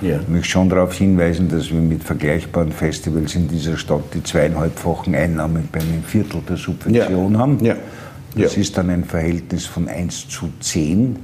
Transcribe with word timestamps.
Ja. 0.00 0.20
Ich 0.20 0.28
möchte 0.28 0.48
schon 0.48 0.68
darauf 0.68 0.94
hinweisen, 0.94 1.48
dass 1.48 1.70
wir 1.70 1.80
mit 1.80 2.04
vergleichbaren 2.04 2.72
Festivals 2.72 3.34
in 3.34 3.48
dieser 3.48 3.76
Stadt 3.76 4.14
die 4.14 4.22
zweieinhalbfachen 4.22 5.14
Einnahmen 5.14 5.68
bei 5.72 5.80
einem 5.80 6.04
Viertel 6.04 6.40
der 6.48 6.56
Subvention 6.56 7.34
ja. 7.34 7.38
haben. 7.38 7.64
Ja. 7.64 7.76
Das 8.36 8.56
ist 8.56 8.76
dann 8.78 8.90
ein 8.90 9.04
Verhältnis 9.04 9.66
von 9.66 9.88
1 9.88 10.28
zu 10.28 10.50
10. 10.60 11.16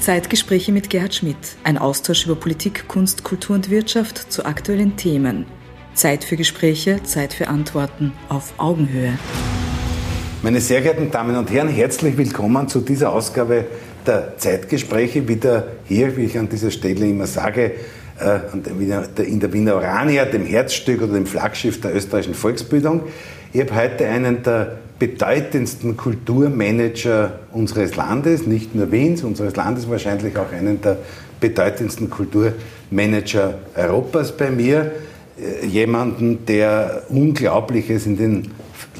Zeitgespräche 0.00 0.72
mit 0.72 0.90
Gerhard 0.90 1.14
Schmidt. 1.14 1.36
Ein 1.64 1.76
Austausch 1.76 2.24
über 2.26 2.36
Politik, 2.36 2.88
Kunst, 2.88 3.24
Kultur 3.24 3.56
und 3.56 3.70
Wirtschaft 3.70 4.32
zu 4.32 4.44
aktuellen 4.44 4.96
Themen. 4.96 5.46
Zeit 5.94 6.24
für 6.24 6.36
Gespräche, 6.36 7.02
Zeit 7.02 7.32
für 7.34 7.48
Antworten 7.48 8.12
auf 8.28 8.54
Augenhöhe. 8.58 9.18
Meine 10.42 10.60
sehr 10.60 10.82
geehrten 10.82 11.10
Damen 11.10 11.36
und 11.36 11.50
Herren, 11.50 11.68
herzlich 11.68 12.18
willkommen 12.18 12.68
zu 12.68 12.80
dieser 12.80 13.12
Ausgabe 13.12 13.64
der 14.06 14.36
Zeitgespräche. 14.38 15.28
Wieder 15.28 15.68
hier, 15.86 16.16
wie 16.16 16.24
ich 16.24 16.38
an 16.38 16.48
dieser 16.48 16.70
Stelle 16.70 17.06
immer 17.06 17.26
sage, 17.26 17.72
äh, 18.20 18.40
in 19.22 19.40
der 19.40 19.52
Wiener 19.52 19.74
Orania, 19.74 20.24
dem 20.24 20.46
Herzstück 20.46 21.02
oder 21.02 21.14
dem 21.14 21.26
Flaggschiff 21.26 21.80
der 21.80 21.94
österreichischen 21.94 22.34
Volksbildung. 22.34 23.02
Ich 23.52 23.60
habe 23.60 23.74
heute 23.74 24.06
einen 24.06 24.42
der 24.42 24.78
bedeutendsten 24.98 25.96
Kulturmanager 25.96 27.40
unseres 27.52 27.96
Landes, 27.96 28.46
nicht 28.46 28.74
nur 28.74 28.92
Wiens, 28.92 29.24
unseres 29.24 29.56
Landes 29.56 29.88
wahrscheinlich 29.88 30.36
auch 30.36 30.52
einen 30.52 30.80
der 30.80 30.98
bedeutendsten 31.40 32.08
Kulturmanager 32.08 33.54
Europas 33.74 34.36
bei 34.36 34.50
mir. 34.50 34.92
Äh, 35.36 35.66
jemanden, 35.66 36.46
der 36.46 37.02
Unglaubliches 37.08 38.06
in 38.06 38.16
den 38.16 38.50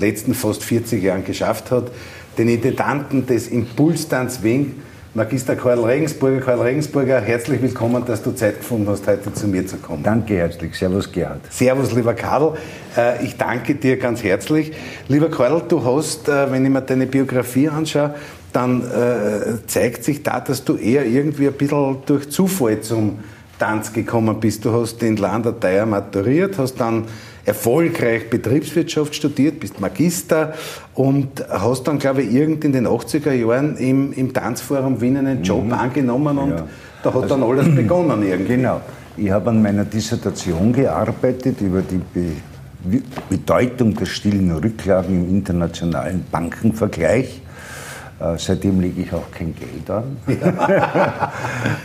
letzten 0.01 0.35
fast 0.35 0.65
40 0.65 1.03
Jahren 1.03 1.25
geschafft 1.25 1.71
hat, 1.71 1.91
den 2.37 2.49
Intendanten 2.49 3.27
des 3.27 3.49
Impulstanz 3.49 4.43
Wien, 4.43 4.83
Magister 5.17 5.55
Karl 5.55 5.79
Regensburger. 5.79 6.41
Karl 6.41 6.61
Regensburger, 6.61 7.21
herzlich 7.21 7.63
willkommen, 7.63 8.05
dass 8.05 8.21
du 8.21 8.33
Zeit 8.33 8.59
gefunden 8.59 8.89
hast, 8.89 9.07
heute 9.07 9.33
zu 9.33 9.47
mir 9.47 9.65
zu 9.65 9.77
kommen. 9.77 10.03
Danke 10.03 10.35
herzlich. 10.35 10.77
Servus, 10.77 11.13
Gerhard. 11.13 11.41
Servus, 11.51 11.93
lieber 11.93 12.15
Karl. 12.15 12.55
Äh, 12.97 13.25
ich 13.25 13.37
danke 13.37 13.77
dir 13.77 13.97
ganz 13.97 14.25
herzlich. 14.25 14.73
Lieber 15.07 15.31
Karl, 15.31 15.63
du 15.69 15.85
hast, 15.85 16.29
äh, 16.29 16.51
wenn 16.51 16.65
ich 16.65 16.71
mir 16.73 16.81
deine 16.81 17.07
Biografie 17.07 17.69
anschaue, 17.69 18.17
dann 18.53 18.83
äh, 18.83 19.65
zeigt 19.69 20.03
sich 20.03 20.25
da, 20.25 20.41
dass 20.41 20.65
du 20.65 20.75
eher 20.75 21.07
irgendwie 21.07 21.47
ein 21.47 21.55
bisschen 21.55 21.99
durch 22.07 22.29
Zufall 22.31 22.81
zum 22.81 23.21
Tanz 23.61 23.93
gekommen 23.93 24.41
bist. 24.41 24.65
Du 24.65 24.73
hast 24.73 25.01
in 25.05 25.17
Landerteier 25.17 25.87
maturiert, 25.87 26.59
hast 26.59 26.81
dann 26.81 27.05
erfolgreich 27.45 28.31
Betriebswirtschaft 28.31 29.15
studiert, 29.15 29.61
bist 29.61 29.81
Magister 29.81 30.55
und 30.95 31.45
hast 31.49 31.85
dann, 31.85 31.99
glaube 31.99 32.23
ich, 32.23 32.33
irgend 32.33 32.65
in 32.65 32.73
den 32.73 32.87
80er 32.87 33.33
Jahren 33.33 33.77
im, 33.77 34.13
im 34.13 34.33
Tanzforum 34.33 35.01
Wien 35.01 35.17
einen 35.17 35.43
Job 35.43 35.65
mhm. 35.65 35.73
angenommen 35.73 36.39
und 36.39 36.51
ja. 36.51 36.69
da 37.03 37.15
hat 37.15 37.23
also, 37.23 37.37
dann 37.37 37.43
alles 37.43 37.75
begonnen 37.75 38.23
irgendwie. 38.23 38.57
Genau. 38.57 38.81
Ich 39.17 39.31
habe 39.31 39.51
an 39.51 39.63
meiner 39.63 39.85
Dissertation 39.85 40.73
gearbeitet 40.73 41.61
über 41.61 41.83
die 41.83 42.01
Be 42.13 42.33
Bedeutung 43.31 43.95
der 43.95 44.05
stillen 44.05 44.51
Rücklagen 44.51 45.25
im 45.25 45.37
internationalen 45.39 46.23
Bankenvergleich. 46.31 47.41
Äh, 48.21 48.39
seitdem 48.39 48.81
lege 48.81 49.03
ich 49.03 49.13
auch 49.13 49.31
kein 49.31 49.55
Geld 49.55 49.91
an. 49.91 50.17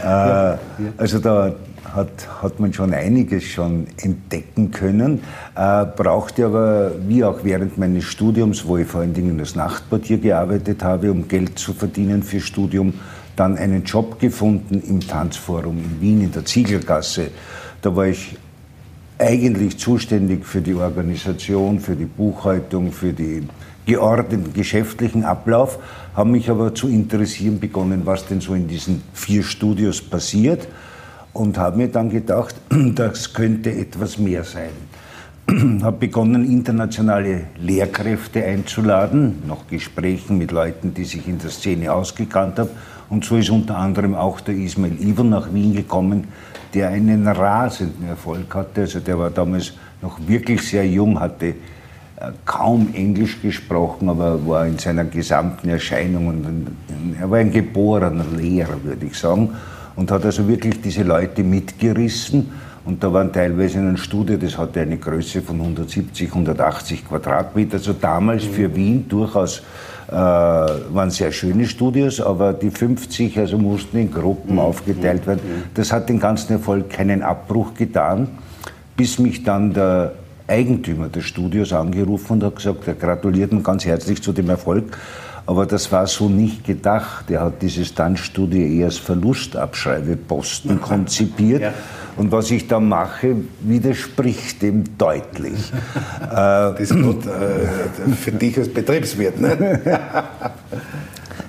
äh, 0.03 0.57
also 0.97 1.19
da 1.19 1.53
hat, 1.95 2.41
hat 2.41 2.59
man 2.59 2.73
schon 2.73 2.93
einiges 2.93 3.43
schon 3.43 3.87
entdecken 3.97 4.71
können, 4.71 5.21
äh, 5.55 5.85
brauchte 5.85 6.45
aber, 6.45 6.91
wie 7.07 7.23
auch 7.23 7.43
während 7.43 7.77
meines 7.77 8.05
Studiums, 8.05 8.65
wo 8.65 8.77
ich 8.77 8.87
vor 8.87 9.01
allen 9.01 9.13
Dingen 9.13 9.39
als 9.39 9.55
Nachtportier 9.55 10.17
gearbeitet 10.17 10.83
habe, 10.83 11.11
um 11.11 11.27
Geld 11.27 11.57
zu 11.59 11.73
verdienen 11.73 12.23
für 12.23 12.39
Studium, 12.39 12.93
dann 13.35 13.57
einen 13.57 13.83
Job 13.83 14.19
gefunden 14.19 14.81
im 14.87 14.99
Tanzforum 14.99 15.77
in 15.77 16.01
Wien 16.01 16.21
in 16.23 16.31
der 16.31 16.45
Ziegelgasse. 16.45 17.31
Da 17.81 17.95
war 17.95 18.07
ich 18.07 18.37
eigentlich 19.17 19.77
zuständig 19.77 20.45
für 20.45 20.61
die 20.61 20.73
Organisation, 20.73 21.79
für 21.79 21.95
die 21.95 22.05
Buchhaltung, 22.05 22.91
für 22.91 23.13
den 23.13 23.49
geordneten 23.85 24.53
geschäftlichen 24.53 25.23
Ablauf, 25.23 25.79
habe 26.15 26.29
mich 26.29 26.49
aber 26.49 26.75
zu 26.75 26.87
interessieren 26.87 27.59
begonnen, 27.59 28.01
was 28.05 28.27
denn 28.27 28.39
so 28.39 28.53
in 28.53 28.67
diesen 28.67 29.01
vier 29.13 29.43
Studios 29.43 30.01
passiert 30.01 30.67
und 31.33 31.57
habe 31.57 31.77
mir 31.77 31.87
dann 31.87 32.09
gedacht, 32.09 32.55
das 32.95 33.33
könnte 33.33 33.71
etwas 33.71 34.17
mehr 34.17 34.43
sein. 34.43 34.71
habe 35.83 35.97
begonnen, 35.97 36.45
internationale 36.45 37.45
Lehrkräfte 37.59 38.43
einzuladen, 38.43 39.43
nach 39.47 39.67
Gesprächen 39.69 40.37
mit 40.37 40.51
Leuten, 40.51 40.93
die 40.93 41.05
sich 41.05 41.27
in 41.27 41.39
der 41.39 41.49
Szene 41.49 41.91
ausgekannt 41.91 42.59
haben. 42.59 42.69
Und 43.09 43.25
so 43.25 43.37
ist 43.37 43.49
unter 43.49 43.77
anderem 43.77 44.13
auch 44.13 44.39
der 44.41 44.55
Ismail 44.55 45.01
Ivan 45.01 45.29
nach 45.29 45.51
Wien 45.51 45.73
gekommen, 45.73 46.27
der 46.73 46.89
einen 46.89 47.27
rasenden 47.27 48.07
Erfolg 48.07 48.53
hatte. 48.53 48.81
Also 48.81 48.99
der 48.99 49.17
war 49.17 49.31
damals 49.31 49.73
noch 50.01 50.19
wirklich 50.27 50.61
sehr 50.61 50.87
jung, 50.87 51.19
hatte 51.19 51.47
äh, 51.47 51.53
kaum 52.45 52.93
Englisch 52.93 53.41
gesprochen, 53.41 54.09
aber 54.09 54.45
war 54.47 54.67
in 54.67 54.77
seiner 54.77 55.05
gesamten 55.05 55.69
Erscheinung, 55.69 56.27
und 56.27 56.67
er 57.19 57.31
war 57.31 57.39
ein 57.39 57.51
geborener 57.51 58.25
Lehrer, 58.37 58.83
würde 58.83 59.07
ich 59.07 59.17
sagen 59.17 59.49
und 59.99 60.09
hat 60.11 60.23
also 60.23 60.47
wirklich 60.47 60.79
diese 60.81 61.03
Leute 61.03 61.43
mitgerissen. 61.43 62.51
Und 62.85 63.03
da 63.03 63.11
waren 63.11 63.33
teilweise 63.33 63.79
in 63.79 63.87
einem 63.89 63.97
Studio, 63.97 64.37
das 64.37 64.57
hatte 64.57 64.79
eine 64.79 64.97
Größe 64.97 65.41
von 65.41 65.59
170, 65.59 66.29
180 66.29 67.05
Quadratmeter. 67.05 67.73
Also 67.73 67.91
damals 67.91 68.45
mhm. 68.45 68.51
für 68.51 68.75
Wien 68.75 69.09
durchaus 69.09 69.61
äh, 70.07 70.13
waren 70.13 71.09
sehr 71.11 71.33
schöne 71.33 71.67
Studios, 71.67 72.21
aber 72.21 72.53
die 72.53 72.71
50 72.71 73.37
also 73.37 73.57
mussten 73.57 73.97
in 73.97 74.09
Gruppen 74.09 74.53
mhm. 74.53 74.59
aufgeteilt 74.59 75.27
werden. 75.27 75.41
Mhm. 75.43 75.63
Das 75.73 75.91
hat 75.91 76.07
den 76.07 76.19
ganzen 76.21 76.53
Erfolg 76.53 76.89
keinen 76.89 77.21
Abbruch 77.21 77.73
getan, 77.73 78.29
bis 78.95 79.19
mich 79.19 79.43
dann 79.43 79.73
der 79.73 80.13
Eigentümer 80.47 81.09
des 81.09 81.25
Studios 81.25 81.73
angerufen 81.73 82.33
und 82.33 82.43
hat 82.43 82.55
gesagt, 82.55 82.87
er 82.87 82.95
gratuliert 82.95 83.51
mir 83.51 83.61
ganz 83.61 83.85
herzlich 83.85 84.23
zu 84.23 84.31
dem 84.31 84.49
Erfolg 84.49 84.97
aber 85.49 85.65
das 85.65 85.91
war 85.91 86.05
so 86.05 86.29
nicht 86.29 86.63
gedacht. 86.63 87.31
Er 87.31 87.41
hat 87.41 87.63
diese 87.63 87.83
Standstudie 87.83 88.77
eher 88.77 88.85
als 88.85 88.99
Verlustabschreibeposten 88.99 90.79
konzipiert. 90.89 91.63
Ja. 91.63 91.73
Und 92.17 92.31
was 92.31 92.51
ich 92.51 92.67
da 92.67 92.79
mache, 92.79 93.35
widerspricht 93.61 94.61
dem 94.61 94.95
deutlich. 94.99 95.71
das 96.19 96.79
ist 96.79 96.93
gut 96.93 97.25
äh, 97.25 98.11
für 98.15 98.31
dich 98.31 98.59
als 98.59 98.69
Betriebswirt. 98.69 99.41
Ne? 99.41 99.79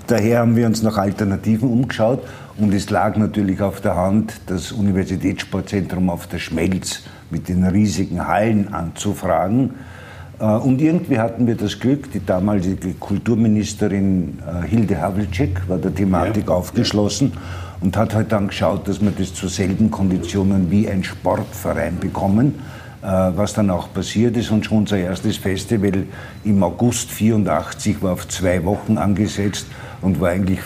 Daher 0.07 0.39
haben 0.39 0.57
wir 0.57 0.65
uns 0.65 0.83
nach 0.83 0.97
Alternativen 0.97 1.69
umgeschaut 1.71 2.27
und 2.57 2.73
es 2.73 2.89
lag 2.89 3.19
natürlich 3.19 3.61
auf 3.61 3.83
der 3.83 3.97
Hand, 3.97 4.33
das 4.47 4.73
Universitätssportzentrum 4.73 6.09
auf 6.09 6.27
der 6.27 6.39
Schmelz 6.39 7.03
mit 7.29 7.51
den 7.51 7.65
riesigen 7.65 8.27
Hallen 8.27 8.73
anzufragen. 8.73 9.75
Äh, 10.41 10.45
und 10.45 10.81
irgendwie 10.81 11.19
hatten 11.19 11.47
wir 11.47 11.55
das 11.55 11.79
Glück, 11.79 12.11
die 12.13 12.25
damalige 12.25 12.95
Kulturministerin 12.95 14.39
äh, 14.47 14.67
Hilde 14.67 15.01
Havlicek 15.01 15.69
war 15.69 15.79
der 15.79 15.95
Thematik 15.95 16.49
ja. 16.49 16.55
aufgeschlossen 16.55 17.33
und 17.81 17.97
hat 17.97 18.15
halt 18.15 18.33
dann 18.33 18.49
geschaut, 18.49 18.89
dass 18.89 19.01
wir 19.01 19.11
das 19.11 19.35
zu 19.35 19.49
selben 19.49 19.91
Konditionen 19.91 20.71
wie 20.71 20.89
ein 20.89 21.05
Sportverein 21.05 21.99
bekommen, 21.99 22.57
äh, 23.03 23.07
was 23.07 23.53
dann 23.53 23.71
auch 23.71 23.93
passiert 23.93 24.37
ist. 24.37 24.51
Und 24.51 24.65
schon 24.65 24.79
unser 24.79 24.99
erstes 24.99 25.37
Festival 25.37 26.05
im 26.45 26.63
August 26.63 27.11
84 27.11 28.03
war 28.03 28.15
auf 28.15 28.27
zwei 28.29 28.65
Wochen 28.65 28.99
angesetzt 28.99 29.67
und 30.01 30.21
war 30.21 30.31
eigentlich 30.31 30.61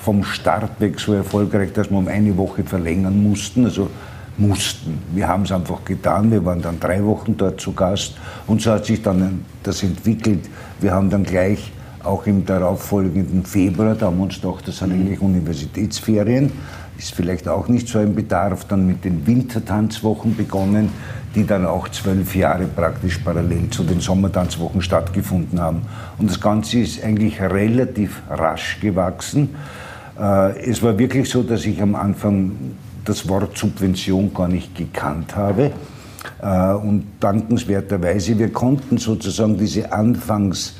vom 0.00 0.22
Start 0.24 0.80
weg 0.80 0.98
so 1.00 1.12
erfolgreich, 1.12 1.72
dass 1.72 1.90
wir 1.90 1.98
um 1.98 2.08
eine 2.08 2.36
Woche 2.36 2.62
verlängern 2.62 3.22
mussten. 3.22 3.64
Also 3.64 3.90
mussten. 4.38 4.98
Wir 5.12 5.28
haben 5.28 5.42
es 5.42 5.52
einfach 5.52 5.84
getan. 5.84 6.30
Wir 6.30 6.44
waren 6.44 6.62
dann 6.62 6.80
drei 6.80 7.04
Wochen 7.04 7.36
dort 7.36 7.60
zu 7.60 7.72
Gast 7.72 8.14
und 8.46 8.62
so 8.62 8.70
hat 8.70 8.86
sich 8.86 9.02
dann 9.02 9.44
das 9.62 9.82
entwickelt. 9.82 10.48
Wir 10.80 10.92
haben 10.92 11.10
dann 11.10 11.24
gleich 11.24 11.72
auch 12.04 12.26
im 12.26 12.46
darauffolgenden 12.46 13.44
Februar, 13.44 13.94
da 13.94 14.06
haben 14.06 14.18
wir 14.18 14.24
uns 14.24 14.40
gedacht, 14.40 14.66
das 14.66 14.78
sind 14.78 14.92
eigentlich 14.92 15.20
Universitätsferien, 15.20 16.52
ist 16.96 17.14
vielleicht 17.14 17.48
auch 17.48 17.68
nicht 17.68 17.88
so 17.88 17.98
ein 17.98 18.14
Bedarf, 18.14 18.64
dann 18.66 18.86
mit 18.86 19.04
den 19.04 19.26
Wintertanzwochen 19.26 20.36
begonnen, 20.36 20.90
die 21.34 21.46
dann 21.46 21.66
auch 21.66 21.88
zwölf 21.88 22.34
Jahre 22.34 22.64
praktisch 22.64 23.18
parallel 23.18 23.68
zu 23.70 23.84
den 23.84 24.00
Sommertanzwochen 24.00 24.80
stattgefunden 24.80 25.60
haben. 25.60 25.82
Und 26.18 26.30
das 26.30 26.40
Ganze 26.40 26.80
ist 26.80 27.04
eigentlich 27.04 27.40
relativ 27.40 28.22
rasch 28.30 28.80
gewachsen. 28.80 29.54
Äh, 30.18 30.70
es 30.70 30.82
war 30.82 30.98
wirklich 30.98 31.28
so, 31.28 31.42
dass 31.42 31.66
ich 31.66 31.80
am 31.82 31.94
Anfang 31.94 32.52
das 33.08 33.28
Wort 33.28 33.56
Subvention 33.56 34.32
gar 34.34 34.48
nicht 34.48 34.74
gekannt 34.74 35.34
habe. 35.34 35.72
Äh, 36.42 36.72
und 36.74 37.04
dankenswerterweise, 37.20 38.38
wir 38.38 38.52
konnten 38.52 38.98
sozusagen 38.98 39.56
diese 39.56 39.92
Anfangs, 39.92 40.74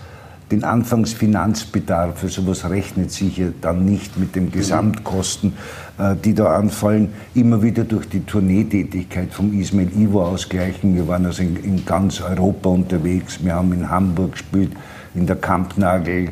den 0.50 0.64
Anfangsfinanzbedarf, 0.64 2.22
also 2.22 2.46
was 2.46 2.68
rechnet 2.68 3.10
sich 3.10 3.36
ja 3.36 3.48
dann 3.60 3.84
nicht 3.84 4.18
mit 4.18 4.34
den 4.34 4.50
Gesamtkosten, 4.50 5.52
äh, 5.98 6.16
die 6.16 6.34
da 6.34 6.54
anfallen, 6.54 7.12
immer 7.34 7.62
wieder 7.62 7.84
durch 7.84 8.08
die 8.08 8.24
Tourneetätigkeit 8.24 9.32
vom 9.32 9.58
Ismail 9.58 9.90
Ivo 9.96 10.24
ausgleichen. 10.24 10.94
Wir 10.94 11.06
waren 11.06 11.26
also 11.26 11.42
in, 11.42 11.56
in 11.56 11.84
ganz 11.84 12.20
Europa 12.20 12.70
unterwegs. 12.70 13.42
Wir 13.42 13.54
haben 13.54 13.72
in 13.72 13.90
Hamburg 13.90 14.32
gespielt, 14.32 14.72
in 15.14 15.26
der 15.26 15.36
Kampnagel, 15.36 16.30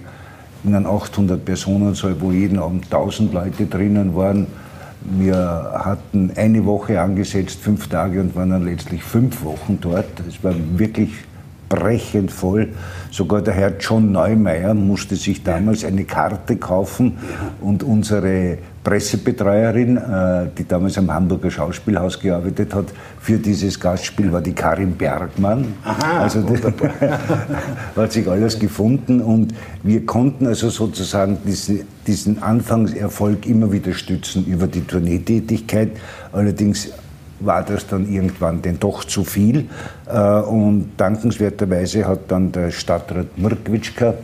in 0.64 0.74
einem 0.74 0.86
800 0.86 1.44
Personen 1.44 1.94
Saal, 1.94 2.16
wo 2.20 2.32
jeden 2.32 2.58
Abend 2.58 2.84
1000 2.84 3.32
Leute 3.32 3.66
drinnen 3.66 4.14
waren 4.14 4.46
wir 5.08 5.36
hatten 5.84 6.32
eine 6.36 6.64
Woche 6.64 7.00
angesetzt, 7.00 7.60
fünf 7.60 7.88
Tage 7.88 8.20
und 8.20 8.34
waren 8.34 8.50
dann 8.50 8.64
letztlich 8.64 9.02
fünf 9.02 9.44
Wochen 9.44 9.78
dort. 9.80 10.06
Es 10.28 10.42
war 10.42 10.54
wirklich 10.76 11.10
brechend 11.68 12.30
voll. 12.30 12.68
Sogar 13.10 13.42
der 13.42 13.54
Herr 13.54 13.74
John 13.78 14.12
Neumeier 14.12 14.74
musste 14.74 15.16
sich 15.16 15.42
damals 15.42 15.84
eine 15.84 16.04
Karte 16.04 16.56
kaufen 16.56 17.18
und 17.60 17.82
unsere 17.82 18.58
Pressebetreuerin, 18.86 19.96
äh, 19.96 20.46
die 20.56 20.64
damals 20.64 20.96
am 20.96 21.12
Hamburger 21.12 21.50
Schauspielhaus 21.50 22.20
gearbeitet 22.20 22.72
hat, 22.72 22.84
für 23.20 23.36
dieses 23.36 23.80
Gastspiel 23.80 24.30
war 24.30 24.40
die 24.40 24.52
Karin 24.52 24.92
Bergmann. 24.92 25.74
Aha, 25.82 26.22
also 26.22 26.40
da 26.40 26.72
hat 27.96 28.12
sich 28.12 28.28
alles 28.28 28.56
gefunden 28.56 29.20
und 29.20 29.52
wir 29.82 30.06
konnten 30.06 30.46
also 30.46 30.70
sozusagen 30.70 31.38
diesen, 31.44 31.80
diesen 32.06 32.40
Anfangserfolg 32.40 33.44
immer 33.46 33.72
wieder 33.72 33.92
stützen 33.92 34.46
über 34.46 34.68
die 34.68 34.82
Tourneetätigkeit. 34.82 35.90
Allerdings 36.30 36.90
war 37.40 37.64
das 37.64 37.88
dann 37.88 38.08
irgendwann 38.08 38.62
denn 38.62 38.78
doch 38.78 39.02
zu 39.02 39.24
viel. 39.24 39.68
Äh, 40.06 40.20
und 40.42 40.92
dankenswerterweise 40.96 42.06
hat 42.06 42.30
dann 42.30 42.52
der 42.52 42.70
Stadtrat 42.70 43.36
Mrkwitschka 43.36 44.14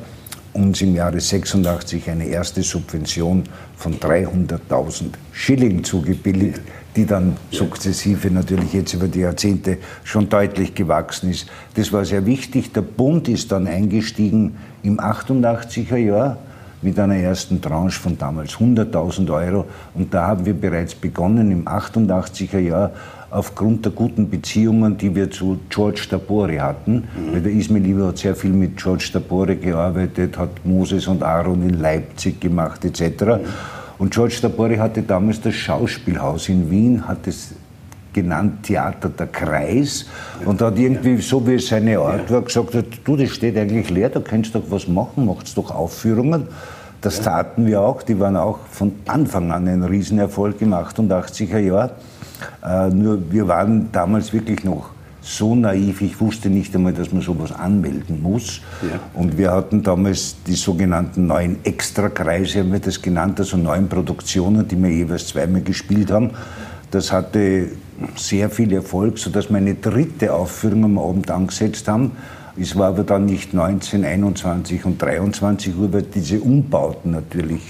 uns 0.54 0.80
im 0.82 0.94
Jahre 0.94 1.20
86 1.20 2.10
eine 2.10 2.26
erste 2.26 2.62
Subvention 2.62 3.44
von 3.76 3.98
300.000 3.98 5.04
Schilling 5.32 5.82
zugebilligt, 5.82 6.60
die 6.94 7.06
dann 7.06 7.36
sukzessive 7.50 8.30
natürlich 8.30 8.72
jetzt 8.74 8.92
über 8.92 9.08
die 9.08 9.20
Jahrzehnte 9.20 9.78
schon 10.04 10.28
deutlich 10.28 10.74
gewachsen 10.74 11.30
ist. 11.30 11.48
Das 11.74 11.92
war 11.92 12.04
sehr 12.04 12.26
wichtig. 12.26 12.72
Der 12.72 12.82
Bund 12.82 13.28
ist 13.28 13.50
dann 13.50 13.66
eingestiegen 13.66 14.56
im 14.82 15.00
88er 15.00 15.96
Jahr 15.96 16.36
mit 16.82 16.98
einer 16.98 17.16
ersten 17.16 17.60
Tranche 17.60 17.98
von 17.98 18.18
damals 18.18 18.54
100.000 18.54 19.32
Euro. 19.32 19.66
Und 19.94 20.12
da 20.12 20.26
haben 20.26 20.44
wir 20.44 20.54
bereits 20.54 20.94
begonnen 20.94 21.50
im 21.50 21.66
88er 21.66 22.58
Jahr 22.58 22.90
aufgrund 23.32 23.84
der 23.84 23.92
guten 23.92 24.28
Beziehungen, 24.28 24.98
die 24.98 25.14
wir 25.14 25.30
zu 25.30 25.58
George 25.70 26.02
Tabore 26.08 26.60
hatten. 26.60 26.96
Mhm. 26.96 27.32
Weil 27.32 27.40
der 27.40 27.52
Ismail 27.52 27.82
Lieber 27.82 28.06
hat 28.08 28.18
sehr 28.18 28.36
viel 28.36 28.50
mit 28.50 28.76
George 28.76 29.08
Tabore 29.12 29.56
gearbeitet, 29.56 30.36
hat 30.36 30.50
Moses 30.64 31.08
und 31.08 31.22
Aaron 31.22 31.62
in 31.62 31.80
Leipzig 31.80 32.40
gemacht 32.40 32.84
etc. 32.84 33.22
Mhm. 33.22 33.38
Und 33.98 34.12
George 34.12 34.36
Tabore 34.40 34.78
hatte 34.78 35.02
damals 35.02 35.40
das 35.40 35.54
Schauspielhaus 35.54 36.48
in 36.48 36.70
Wien, 36.70 37.06
hat 37.08 37.26
es 37.26 37.54
genannt 38.12 38.64
Theater 38.64 39.08
der 39.08 39.28
Kreis 39.28 40.06
und 40.44 40.60
hat 40.60 40.78
irgendwie, 40.78 41.16
so 41.22 41.46
wie 41.46 41.54
es 41.54 41.68
seine 41.68 41.98
Art 41.98 42.30
war, 42.30 42.42
gesagt, 42.42 42.76
du, 43.04 43.16
das 43.16 43.30
steht 43.30 43.56
eigentlich 43.56 43.88
leer, 43.88 44.10
da 44.10 44.20
kannst 44.20 44.54
du 44.54 44.58
doch 44.58 44.70
was 44.70 44.86
machen, 44.86 45.24
macht's 45.24 45.54
doch 45.54 45.70
Aufführungen. 45.70 46.46
Das 47.02 47.20
taten 47.20 47.66
wir 47.66 47.80
auch, 47.80 48.02
die 48.02 48.18
waren 48.18 48.36
auch 48.36 48.60
von 48.70 48.92
Anfang 49.06 49.50
an 49.50 49.66
ein 49.66 49.82
Riesenerfolg 49.82 50.62
im 50.62 50.72
88er 50.72 51.58
Jahr. 51.58 51.90
Äh, 52.64 52.90
nur 52.90 53.20
wir 53.30 53.48
waren 53.48 53.90
damals 53.90 54.32
wirklich 54.32 54.62
noch 54.62 54.90
so 55.20 55.54
naiv, 55.54 56.00
ich 56.00 56.20
wusste 56.20 56.48
nicht 56.48 56.74
einmal, 56.74 56.92
dass 56.92 57.12
man 57.12 57.22
sowas 57.22 57.52
anmelden 57.52 58.22
muss. 58.22 58.60
Ja. 58.82 59.00
Und 59.14 59.36
wir 59.36 59.52
hatten 59.52 59.82
damals 59.82 60.36
die 60.46 60.54
sogenannten 60.54 61.26
neuen 61.26 61.64
Extrakreise, 61.64 62.60
haben 62.60 62.72
wir 62.72 62.80
das 62.80 63.02
genannt, 63.02 63.38
also 63.40 63.56
neun 63.56 63.88
Produktionen, 63.88 64.66
die 64.66 64.80
wir 64.80 64.90
jeweils 64.90 65.28
zweimal 65.28 65.62
gespielt 65.62 66.10
haben. 66.10 66.30
Das 66.90 67.10
hatte 67.10 67.68
sehr 68.16 68.50
viel 68.50 68.72
Erfolg, 68.72 69.18
sodass 69.18 69.48
wir 69.48 69.56
eine 69.56 69.74
dritte 69.74 70.32
Aufführung 70.32 70.84
am 70.84 70.98
Abend 70.98 71.30
angesetzt 71.30 71.88
haben. 71.88 72.12
Es 72.60 72.76
war 72.76 72.88
aber 72.88 73.04
dann 73.04 73.24
nicht 73.24 73.54
19, 73.54 74.04
21 74.04 74.84
und 74.84 75.00
23 75.00 75.76
Uhr, 75.76 75.92
weil 75.92 76.02
diese 76.02 76.40
Umbauten 76.40 77.12
natürlich 77.12 77.62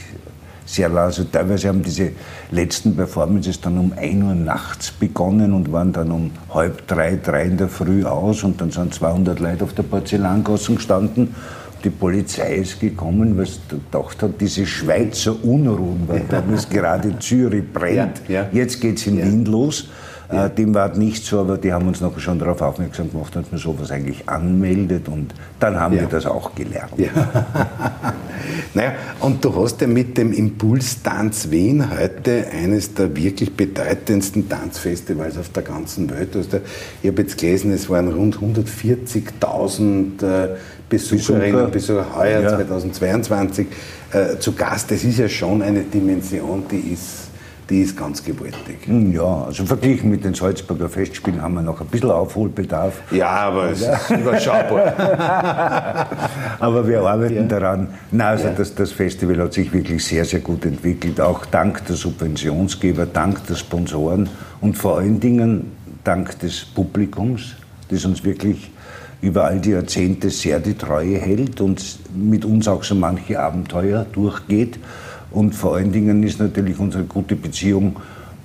sehr 0.67 0.89
lang. 0.89 1.05
Also 1.05 1.25
teilweise 1.25 1.69
haben 1.69 1.83
diese 1.83 2.11
letzten 2.51 2.97
Performances 2.97 3.61
dann 3.61 3.79
um 3.79 3.93
1 3.97 4.25
Uhr 4.25 4.35
nachts 4.35 4.91
begonnen 4.91 5.53
und 5.53 5.71
waren 5.73 5.93
dann 5.93 6.11
um 6.11 6.31
halb 6.53 6.87
drei, 6.87 7.19
drei 7.23 7.45
in 7.45 7.57
der 7.57 7.69
Früh 7.69 8.05
aus 8.05 8.43
und 8.43 8.61
dann 8.61 8.71
sind 8.71 8.95
200 8.95 9.39
Leute 9.39 9.65
auf 9.65 9.75
der 9.75 9.85
Porzellangasse 9.85 10.75
gestanden. 10.75 11.35
Die 11.85 11.91
Polizei 11.91 12.57
ist 12.57 12.79
gekommen, 12.79 13.37
weil 13.37 13.47
sie 13.47 13.59
gedacht 13.69 14.23
hat, 14.23 14.41
diese 14.41 14.67
Schweizer 14.67 15.35
Unruhen, 15.45 16.03
weil 16.07 16.19
ja. 16.19 16.25
damals 16.29 16.69
gerade 16.69 17.19
Zürich 17.19 17.65
brennt. 17.73 18.23
Ja, 18.29 18.43
ja. 18.43 18.49
Jetzt 18.53 18.81
geht 18.81 18.99
es 18.99 19.07
in 19.09 19.19
Wien 19.19 19.45
los. 19.47 19.89
Ja. 20.33 20.47
Äh, 20.47 20.51
dem 20.51 20.75
war 20.75 20.97
nicht 20.97 21.25
so, 21.25 21.41
aber 21.41 21.59
die 21.59 21.73
haben 21.73 21.87
uns 21.87 22.01
noch 22.01 22.19
schon 22.19 22.39
darauf 22.39 22.63
aufmerksam 22.63 23.11
gemacht, 23.11 23.37
dass 23.37 23.51
man 23.51 23.61
sowas 23.61 23.91
eigentlich 23.91 24.29
anmeldet 24.29 25.09
und 25.09 25.35
dann 25.61 25.79
haben 25.79 25.95
ja. 25.95 26.03
wir 26.03 26.09
das 26.09 26.27
auch 26.27 26.55
gelernt. 26.55 26.93
Ja. 26.97 27.11
naja, 28.75 28.93
und 29.21 29.45
du 29.45 29.55
hast 29.55 29.81
ja 29.81 29.87
mit 29.87 30.17
dem 30.17 30.33
Impuls 30.33 31.03
Tanz 31.03 31.51
Wien 31.51 31.91
heute 31.91 32.47
eines 32.51 32.95
der 32.95 33.15
wirklich 33.15 33.55
bedeutendsten 33.55 34.49
Tanzfestivals 34.49 35.37
auf 35.37 35.51
der 35.51 35.63
ganzen 35.63 36.11
Welt. 36.11 36.35
Also, 36.35 36.61
ich 37.03 37.11
habe 37.11 37.23
jetzt 37.23 37.39
gelesen, 37.39 37.73
es 37.73 37.91
waren 37.91 38.09
rund 38.09 38.39
140.000 38.39 40.23
äh, 40.23 40.57
Besucherinnen 40.89 41.65
und 41.65 41.73
Besucher 41.73 42.07
heuer 42.17 42.43
ja. 42.43 42.49
2022 42.57 43.67
äh, 44.13 44.39
zu 44.39 44.53
Gast. 44.53 44.91
Das 44.91 45.05
ist 45.05 45.19
ja 45.19 45.29
schon 45.29 45.63
eine 45.63 45.83
Dimension, 45.83 46.65
die 46.71 46.93
ist 46.93 47.22
die 47.73 47.81
ist 47.81 47.97
ganz 47.97 48.23
gewaltig. 48.23 48.85
Hm, 48.85 49.13
ja, 49.13 49.45
also 49.47 49.65
verglichen 49.65 50.11
mit 50.11 50.25
den 50.25 50.35
Salzburger 50.35 50.91
Festspielen 50.91 51.41
haben 51.41 51.55
wir 51.55 51.63
noch 51.63 51.81
ein 51.81 51.87
bisschen 51.87 52.11
Aufholbedarf. 52.11 53.01
Ja, 53.11 53.31
aber 53.31 53.71
es 53.71 53.81
ist 53.81 54.11
überschaubar. 54.11 54.93
aber 56.61 56.87
wir 56.87 57.01
arbeiten 57.01 57.35
ja. 57.35 57.43
daran. 57.45 57.89
Na, 58.11 58.29
also 58.29 58.49
ja. 58.49 58.53
das, 58.53 58.75
das 58.75 58.93
Festival 58.93 59.39
hat 59.39 59.55
sich 59.55 59.73
wirklich 59.73 60.05
sehr, 60.05 60.27
sehr 60.27 60.41
gut 60.41 60.67
entwickelt, 60.67 61.19
auch 61.19 61.47
dank 61.47 61.87
der 61.87 61.97
Subventionsgeber, 61.97 63.07
dank 63.07 63.47
der 63.47 63.55
Sponsoren 63.55 64.29
und 64.61 64.77
vor 64.77 64.99
allen 64.99 65.19
Dingen 65.19 65.73
dank 66.05 66.39
des 66.41 66.67
Publikums, 66.67 67.55
das 67.89 68.05
uns 68.05 68.23
wirklich 68.23 68.71
über 69.23 69.45
all 69.45 69.61
die 69.61 69.71
Jahrzehnte 69.71 70.29
sehr 70.29 70.61
die 70.61 70.75
Treue 70.75 71.17
hält 71.17 71.63
und 71.63 71.83
mit 72.15 72.45
uns 72.45 72.69
auch 72.69 72.83
so 72.83 72.95
manche 72.95 73.41
Abenteuer 73.41 74.05
durchgeht. 74.13 74.79
Und 75.33 75.55
vor 75.55 75.77
allen 75.77 75.93
Dingen 75.93 76.23
ist 76.23 76.39
natürlich 76.39 76.79
unsere 76.79 77.05
gute 77.05 77.37
Beziehung 77.37 77.97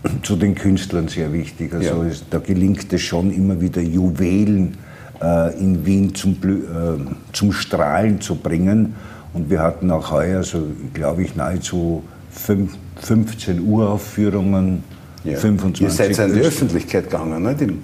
zu 0.23 0.35
den 0.35 0.55
Künstlern 0.55 1.07
sehr 1.07 1.31
wichtig. 1.33 1.73
Also 1.73 2.03
ja. 2.03 2.09
es, 2.09 2.23
da 2.29 2.39
gelingt 2.39 2.91
es 2.91 3.01
schon 3.01 3.31
immer 3.31 3.59
wieder 3.59 3.81
Juwelen 3.81 4.77
äh, 5.21 5.57
in 5.59 5.85
Wien 5.85 6.15
zum, 6.15 6.33
äh, 6.33 7.33
zum 7.33 7.51
Strahlen 7.51 8.21
zu 8.21 8.35
bringen. 8.35 8.95
Und 9.33 9.49
wir 9.49 9.61
hatten 9.61 9.91
auch 9.91 10.11
heuer, 10.11 10.43
so 10.43 10.67
glaube 10.93 11.23
ich, 11.23 11.35
nahezu 11.35 12.03
fünf, 12.31 12.77
15 13.01 13.61
Uraufführungen. 13.61 14.83
Ja. 15.23 15.37
25 15.37 15.81
Ihr 15.81 15.89
seid 15.89 16.29
in 16.29 16.35
die 16.35 16.41
Öffentlichkeit 16.41 17.05
gegangen, 17.05 17.43
ne? 17.43 17.55
im 17.59 17.79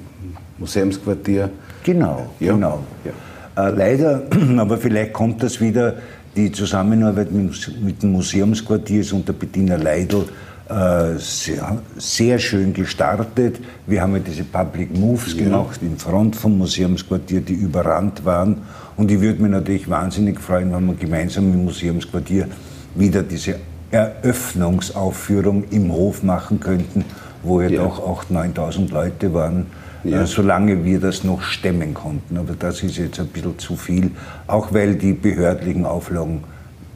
Museumsquartier. 0.57 1.49
Genau, 1.83 2.29
ja. 2.39 2.53
genau. 2.53 2.79
Ja. 3.03 3.67
Äh, 3.67 3.71
leider, 3.71 4.23
aber 4.57 4.77
vielleicht 4.77 5.13
kommt 5.13 5.43
das 5.43 5.59
wieder, 5.59 5.95
die 6.35 6.51
Zusammenarbeit 6.51 7.31
mit, 7.31 8.01
dem 8.01 8.11
Museumsquartier 8.11 9.01
ist 9.01 9.13
unter 9.13 9.33
Bettina 9.33 9.75
Leidl 9.75 10.25
äh, 10.69 11.17
sehr, 11.17 11.77
sehr, 11.97 12.39
schön 12.39 12.73
gestartet. 12.73 13.59
Wir 13.85 14.01
haben 14.01 14.13
ja 14.13 14.19
diese 14.19 14.43
Public 14.43 14.97
Moves 14.97 15.33
ja. 15.33 15.43
gemacht 15.43 15.79
in 15.81 15.97
Front 15.97 16.35
vom 16.35 16.57
Museumsquartier, 16.57 17.41
die 17.41 17.53
überrannt 17.53 18.25
waren. 18.25 18.61
Und 18.95 19.11
ich 19.11 19.19
würde 19.19 19.41
mich 19.41 19.51
natürlich 19.51 19.89
wahnsinnig 19.89 20.39
freuen, 20.39 20.73
wenn 20.73 20.85
wir 20.85 20.95
gemeinsam 20.95 21.45
mit 21.45 21.55
dem 21.55 21.65
Museumsquartier 21.65 22.47
wieder 22.95 23.23
diese 23.23 23.55
Eröffnungsaufführung 23.91 25.65
im 25.69 25.91
Hof 25.91 26.23
machen 26.23 26.59
könnten, 26.59 27.05
wo 27.43 27.61
ja, 27.61 27.69
ja. 27.69 27.83
doch 27.83 27.99
8.000, 28.29 28.55
9.000 28.55 28.91
Leute 28.91 29.33
waren 29.33 29.67
ja. 30.03 30.25
Solange 30.25 30.83
wir 30.83 30.99
das 30.99 31.23
noch 31.23 31.41
stemmen 31.41 31.93
konnten. 31.93 32.37
Aber 32.37 32.53
das 32.57 32.83
ist 32.83 32.97
jetzt 32.97 33.19
ein 33.19 33.27
bisschen 33.27 33.57
zu 33.59 33.75
viel, 33.75 34.11
auch 34.47 34.73
weil 34.73 34.95
die 34.95 35.13
behördlichen 35.13 35.85
Auflagen 35.85 36.43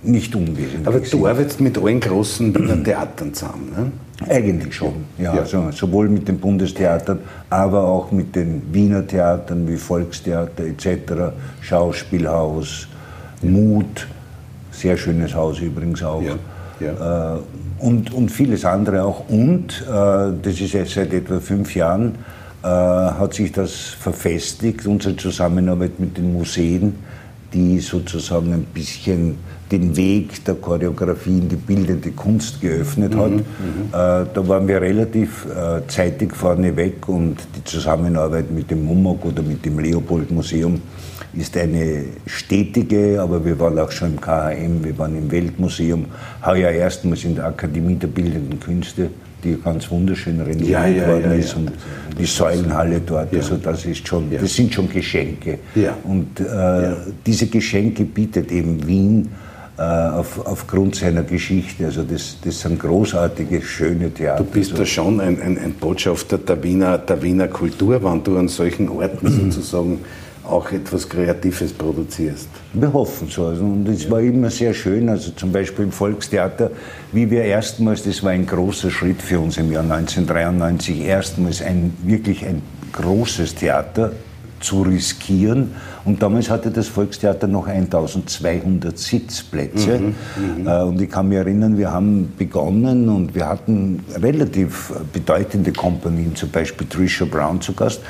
nicht 0.03 0.35
unwesentlich 0.35 0.87
Aber 0.87 0.99
du 0.99 1.27
arbeitest 1.27 1.59
mit 1.59 1.77
allen 1.77 1.99
großen 1.99 2.53
Wiener 2.53 2.83
Theatern 2.83 3.33
zusammen, 3.33 3.71
ne? 3.75 3.91
Eigentlich 4.29 4.73
schon, 4.73 5.05
ja. 5.19 5.35
ja. 5.35 5.41
Also 5.41 5.69
sowohl 5.71 6.09
mit 6.09 6.27
den 6.27 6.39
Bundestheatern, 6.39 7.19
aber 7.51 7.83
auch 7.83 8.11
mit 8.11 8.35
den 8.35 8.63
Wiener 8.71 9.05
Theatern 9.05 9.67
wie 9.67 9.77
Volkstheater 9.77 10.63
etc., 10.63 11.35
Schauspielhaus, 11.61 12.87
Mut, 13.43 14.07
sehr 14.71 14.97
schönes 14.97 15.35
Haus 15.35 15.59
übrigens 15.59 16.01
auch. 16.01 16.23
Ja. 16.23 16.35
Ja. 16.79 17.35
Äh, 17.35 17.39
und, 17.79 18.11
und 18.11 18.29
vieles 18.29 18.65
andere 18.65 19.03
auch. 19.03 19.29
Und, 19.29 19.85
äh, 19.87 19.93
das 20.41 20.59
ist 20.59 20.73
jetzt 20.73 20.93
seit 20.93 21.13
etwa 21.13 21.39
fünf 21.39 21.75
Jahren, 21.75 22.15
hat 22.67 23.33
sich 23.33 23.51
das 23.51 23.71
verfestigt, 23.73 24.85
unsere 24.85 25.15
Zusammenarbeit 25.15 25.99
mit 25.99 26.17
den 26.17 26.33
Museen, 26.33 26.95
die 27.53 27.79
sozusagen 27.79 28.53
ein 28.53 28.65
bisschen 28.65 29.37
den 29.71 29.95
Weg 29.97 30.43
der 30.45 30.55
Choreografie 30.55 31.39
in 31.39 31.49
die 31.49 31.55
bildende 31.55 32.11
Kunst 32.11 32.61
geöffnet 32.61 33.15
hat. 33.15 33.31
Mhm, 33.31 33.37
mhm. 33.37 33.43
äh, 33.91 34.25
da 34.33 34.47
waren 34.47 34.67
wir 34.67 34.81
relativ 34.81 35.45
äh, 35.45 35.85
zeitig 35.87 36.35
vorneweg 36.35 37.07
und 37.07 37.37
die 37.55 37.63
Zusammenarbeit 37.63 38.51
mit 38.51 38.71
dem 38.71 38.85
Mumok 38.85 39.25
oder 39.25 39.41
mit 39.41 39.65
dem 39.65 39.79
Leopold 39.79 40.31
Museum 40.31 40.81
ist 41.33 41.57
eine 41.57 42.05
stetige, 42.25 43.21
aber 43.21 43.43
wir 43.43 43.59
waren 43.59 43.77
auch 43.77 43.91
schon 43.91 44.13
im 44.13 44.21
KHM, 44.21 44.83
wir 44.83 44.97
waren 44.97 45.17
im 45.17 45.29
Weltmuseum, 45.29 46.05
heuer 46.45 46.71
erstmals 46.71 47.25
in 47.25 47.35
der 47.35 47.45
Akademie 47.45 47.95
der 47.95 48.07
Bildenden 48.07 48.59
Künste 48.59 49.09
die 49.43 49.57
ganz 49.63 49.89
wunderschön 49.89 50.39
renoviert 50.39 50.69
ja, 50.69 50.87
ja, 50.87 51.07
worden 51.07 51.31
ja, 51.31 51.33
ist 51.33 51.55
und 51.55 51.71
die 52.17 52.25
Säulenhalle 52.25 53.01
dort. 53.05 53.33
Also 53.33 53.57
das 53.57 53.85
ist 53.85 54.07
schon, 54.07 54.31
das 54.31 54.53
sind 54.53 54.73
schon 54.73 54.89
Geschenke. 54.89 55.59
Und 56.03 56.39
äh, 56.39 56.95
diese 57.25 57.47
Geschenke 57.47 58.03
bietet 58.03 58.51
eben 58.51 58.85
Wien 58.87 59.29
äh, 59.77 59.81
auf, 59.81 60.45
aufgrund 60.45 60.95
seiner 60.95 61.23
Geschichte. 61.23 61.85
Also 61.85 62.03
das, 62.03 62.37
das 62.43 62.61
sind 62.61 62.79
großartige, 62.79 63.61
schöne 63.61 64.11
Theater. 64.11 64.43
Du 64.43 64.49
bist 64.49 64.71
also, 64.71 64.83
da 64.83 64.87
schon 64.87 65.19
ein, 65.19 65.39
ein, 65.39 65.57
ein 65.57 65.73
Botschafter 65.73 66.39
der 66.39 66.63
Wiener, 66.63 66.97
der 66.97 67.21
Wiener 67.21 67.47
Kultur, 67.47 68.03
wenn 68.03 68.23
du 68.23 68.37
an 68.37 68.47
solchen 68.47 68.89
Orten 68.89 69.27
sozusagen 69.51 69.99
auch 70.49 70.71
etwas 70.71 71.07
Kreatives 71.07 71.73
produzierst. 71.73 72.49
Wir 72.73 72.91
hoffen 72.91 73.27
so. 73.27 73.45
Also, 73.45 73.63
und 73.63 73.87
es 73.87 74.05
ja. 74.05 74.11
war 74.11 74.21
immer 74.21 74.49
sehr 74.49 74.73
schön, 74.73 75.09
also 75.09 75.31
zum 75.31 75.51
Beispiel 75.51 75.85
im 75.85 75.91
Volkstheater, 75.91 76.71
wie 77.11 77.29
wir 77.29 77.43
erstmals, 77.43 78.03
das 78.03 78.23
war 78.23 78.31
ein 78.31 78.45
großer 78.45 78.89
Schritt 78.89 79.21
für 79.21 79.39
uns 79.39 79.57
im 79.57 79.71
Jahr 79.71 79.83
1993, 79.83 81.01
erstmals 81.01 81.61
ein 81.61 81.93
wirklich 82.03 82.45
ein 82.45 82.61
großes 82.93 83.55
Theater 83.55 84.13
zu 84.59 84.81
riskieren. 84.81 85.71
Und 86.05 86.21
damals 86.21 86.49
hatte 86.49 86.71
das 86.71 86.87
Volkstheater 86.87 87.47
noch 87.47 87.67
1200 87.67 88.97
Sitzplätze. 88.97 89.99
Mhm, 89.99 90.15
mhm, 90.61 90.67
äh, 90.67 90.81
und 90.83 91.01
ich 91.01 91.09
kann 91.09 91.29
mich 91.29 91.37
erinnern, 91.37 91.77
wir 91.77 91.91
haben 91.91 92.33
begonnen 92.37 93.09
und 93.09 93.35
wir 93.35 93.47
hatten 93.47 94.03
relativ 94.15 94.93
bedeutende 95.13 95.71
Kompanien, 95.71 96.35
zum 96.35 96.49
Beispiel 96.49 96.87
Trisha 96.87 97.25
Brown 97.25 97.61
zu 97.61 97.73
Gast. 97.73 98.01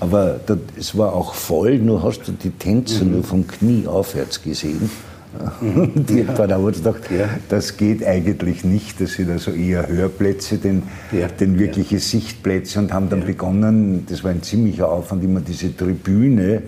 Aber 0.00 0.40
es 0.78 0.96
war 0.98 1.12
auch 1.14 1.34
voll, 1.34 1.78
nur 1.78 2.02
hast 2.02 2.22
du 2.26 2.32
die 2.32 2.50
Tänzer 2.50 3.04
mhm. 3.04 3.12
nur 3.12 3.22
vom 3.22 3.46
Knie 3.46 3.86
aufwärts 3.86 4.42
gesehen. 4.42 4.90
Die 5.94 6.20
ja. 6.20 6.38
haben 6.38 6.72
gedacht, 6.72 7.10
ja. 7.10 7.28
das 7.48 7.76
geht 7.76 8.04
eigentlich 8.04 8.64
nicht. 8.64 9.00
Das 9.00 9.12
sind 9.12 9.30
also 9.30 9.50
eher 9.50 9.88
Hörplätze, 9.88 10.58
denn, 10.58 10.82
ja. 11.12 11.28
denn 11.28 11.58
wirkliche 11.58 11.98
Sichtplätze 11.98 12.78
und 12.78 12.92
haben 12.92 13.08
dann 13.08 13.24
begonnen, 13.24 14.06
das 14.08 14.24
war 14.24 14.30
ein 14.30 14.42
ziemlicher 14.42 14.90
Aufwand, 14.90 15.24
immer 15.24 15.40
diese 15.40 15.76
Tribüne 15.76 16.62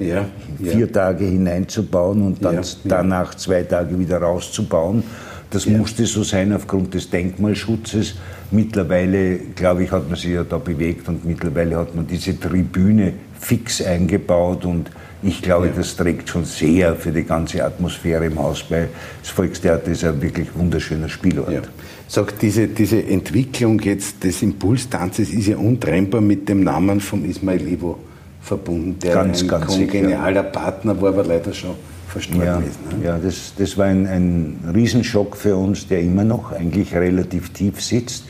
vier 0.63 0.93
Tage 0.93 1.25
hineinzubauen 1.25 2.23
und 2.23 2.45
dann 2.45 2.61
danach 2.85 3.35
zwei 3.35 3.63
Tage 3.63 3.99
wieder 3.99 4.19
rauszubauen. 4.19 5.03
Das 5.51 5.67
musste 5.67 6.07
so 6.07 6.23
sein 6.23 6.53
aufgrund 6.53 6.95
des 6.95 7.09
Denkmalschutzes. 7.09 8.17
Mittlerweile, 8.51 9.39
glaube 9.55 9.85
ich, 9.85 9.93
hat 9.93 10.09
man 10.09 10.17
sich 10.17 10.33
ja 10.33 10.45
da 10.45 10.59
bewegt 10.59 11.09
und 11.09 11.25
mittlerweile 11.25 11.77
hat 11.77 11.95
man 11.95 12.07
diese 12.07 12.39
Tribüne 12.39 13.13
fix 13.39 13.81
eingebaut 13.83 14.65
und 14.65 14.91
ich 15.27 15.43
glaube, 15.43 15.71
das 15.75 15.97
trägt 15.97 16.29
schon 16.29 16.45
sehr 16.45 16.95
für 16.95 17.11
die 17.11 17.25
ganze 17.25 17.65
Atmosphäre 17.65 18.27
im 18.27 18.39
Haus 18.39 18.63
bei. 18.63 18.89
Das 19.21 19.31
Volkstheater 19.31 19.91
ist 19.91 20.05
ein 20.05 20.21
wirklich 20.23 20.49
wunderschöner 20.55 21.09
Spielort. 21.09 21.53
Ja. 21.53 21.63
Sag, 22.09 22.39
diese, 22.39 22.69
diese 22.69 23.03
Entwicklung 23.03 23.81
jetzt 23.81 24.23
des 24.23 24.43
Impulstanzes 24.43 25.31
ist 25.31 25.49
ja 25.49 25.57
untrennbar 25.57 26.21
mit 26.21 26.49
dem 26.49 26.63
Namen 26.63 27.01
von 27.01 27.25
Ismail 27.25 27.67
Ivo 27.67 27.99
verbunden, 28.41 28.97
der 29.01 29.15
ganz, 29.15 29.43
ein 29.43 29.49
ganz 29.49 29.67
kongenialer 29.67 30.45
Partner 30.45 31.01
war, 31.01 31.09
aber 31.09 31.25
leider 31.25 31.53
schon 31.53 31.75
verstorben 32.09 32.47
ja, 32.47 32.59
ist. 32.61 32.99
Ne? 32.99 33.05
Ja, 33.05 33.19
das, 33.19 33.53
das 33.59 33.77
war 33.77 33.87
ein, 33.87 34.07
ein 34.07 34.71
Riesenschock 34.73 35.37
für 35.37 35.57
uns, 35.57 35.89
der 35.89 36.01
immer 36.01 36.25
noch 36.25 36.53
eigentlich 36.53 36.95
relativ 36.95 37.53
tief 37.53 37.83
sitzt. 37.83 38.25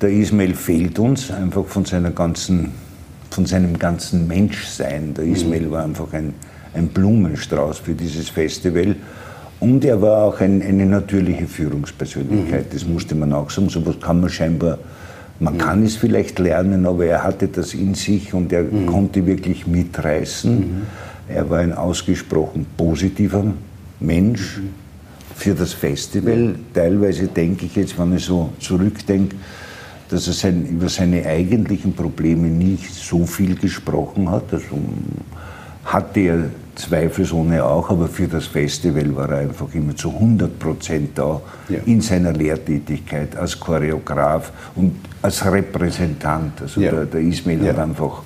Der 0.00 0.10
Ismail 0.10 0.54
fehlt 0.54 0.98
uns 0.98 1.30
einfach 1.30 1.66
von 1.66 1.84
seiner 1.84 2.10
ganzen, 2.10 2.72
von 3.32 3.46
seinem 3.46 3.78
ganzen 3.78 4.26
Menschsein. 4.28 5.14
Der 5.14 5.24
Ismail 5.24 5.70
war 5.70 5.84
einfach 5.84 6.12
ein, 6.12 6.34
ein 6.74 6.88
Blumenstrauß 6.88 7.78
für 7.78 7.94
dieses 7.94 8.28
Festival. 8.28 8.96
Und 9.60 9.84
er 9.84 10.02
war 10.02 10.24
auch 10.24 10.40
ein, 10.40 10.60
eine 10.60 10.86
natürliche 10.86 11.46
Führungspersönlichkeit, 11.46 12.74
das 12.74 12.84
musste 12.84 13.14
man 13.14 13.32
auch 13.32 13.48
sagen. 13.48 13.68
So 13.68 13.84
was 13.86 14.00
kann 14.00 14.20
man 14.20 14.28
scheinbar, 14.28 14.78
man 15.38 15.56
kann 15.56 15.84
es 15.84 15.96
vielleicht 15.96 16.38
lernen, 16.38 16.84
aber 16.84 17.06
er 17.06 17.22
hatte 17.22 17.48
das 17.48 17.74
in 17.74 17.94
sich 17.94 18.34
und 18.34 18.52
er 18.52 18.64
konnte 18.86 19.24
wirklich 19.24 19.66
mitreißen. 19.66 20.82
Er 21.28 21.48
war 21.48 21.60
ein 21.60 21.72
ausgesprochen 21.72 22.66
positiver 22.76 23.44
Mensch 24.00 24.60
für 25.36 25.54
das 25.54 25.72
Festival. 25.72 26.56
Teilweise 26.74 27.28
denke 27.28 27.66
ich 27.66 27.76
jetzt, 27.76 27.98
wenn 27.98 28.16
ich 28.16 28.24
so 28.24 28.50
zurückdenke, 28.58 29.36
dass 30.12 30.26
er 30.26 30.34
sein, 30.34 30.66
über 30.66 30.88
seine 30.88 31.24
eigentlichen 31.24 31.94
Probleme 31.94 32.48
nicht 32.48 32.92
so 32.94 33.24
viel 33.24 33.56
gesprochen 33.56 34.30
hat. 34.30 34.52
Also 34.52 34.78
hatte 35.84 36.20
er 36.20 36.38
zweifelsohne 36.74 37.64
auch, 37.64 37.90
aber 37.90 38.08
für 38.08 38.28
das 38.28 38.46
Festival 38.46 39.14
war 39.16 39.30
er 39.30 39.38
einfach 39.38 39.74
immer 39.74 39.96
zu 39.96 40.10
100 40.10 40.58
Prozent 40.58 41.10
da 41.18 41.40
ja. 41.68 41.80
in 41.86 42.00
seiner 42.00 42.32
Lehrtätigkeit 42.32 43.36
als 43.36 43.58
Choreograf 43.58 44.52
und 44.74 44.96
als 45.22 45.44
Repräsentant. 45.44 46.60
Also 46.62 46.80
ja. 46.80 46.90
der, 46.90 47.06
der 47.06 47.20
Ismail 47.20 47.64
ja. 47.64 47.72
hat 47.72 47.78
einfach 47.78 48.22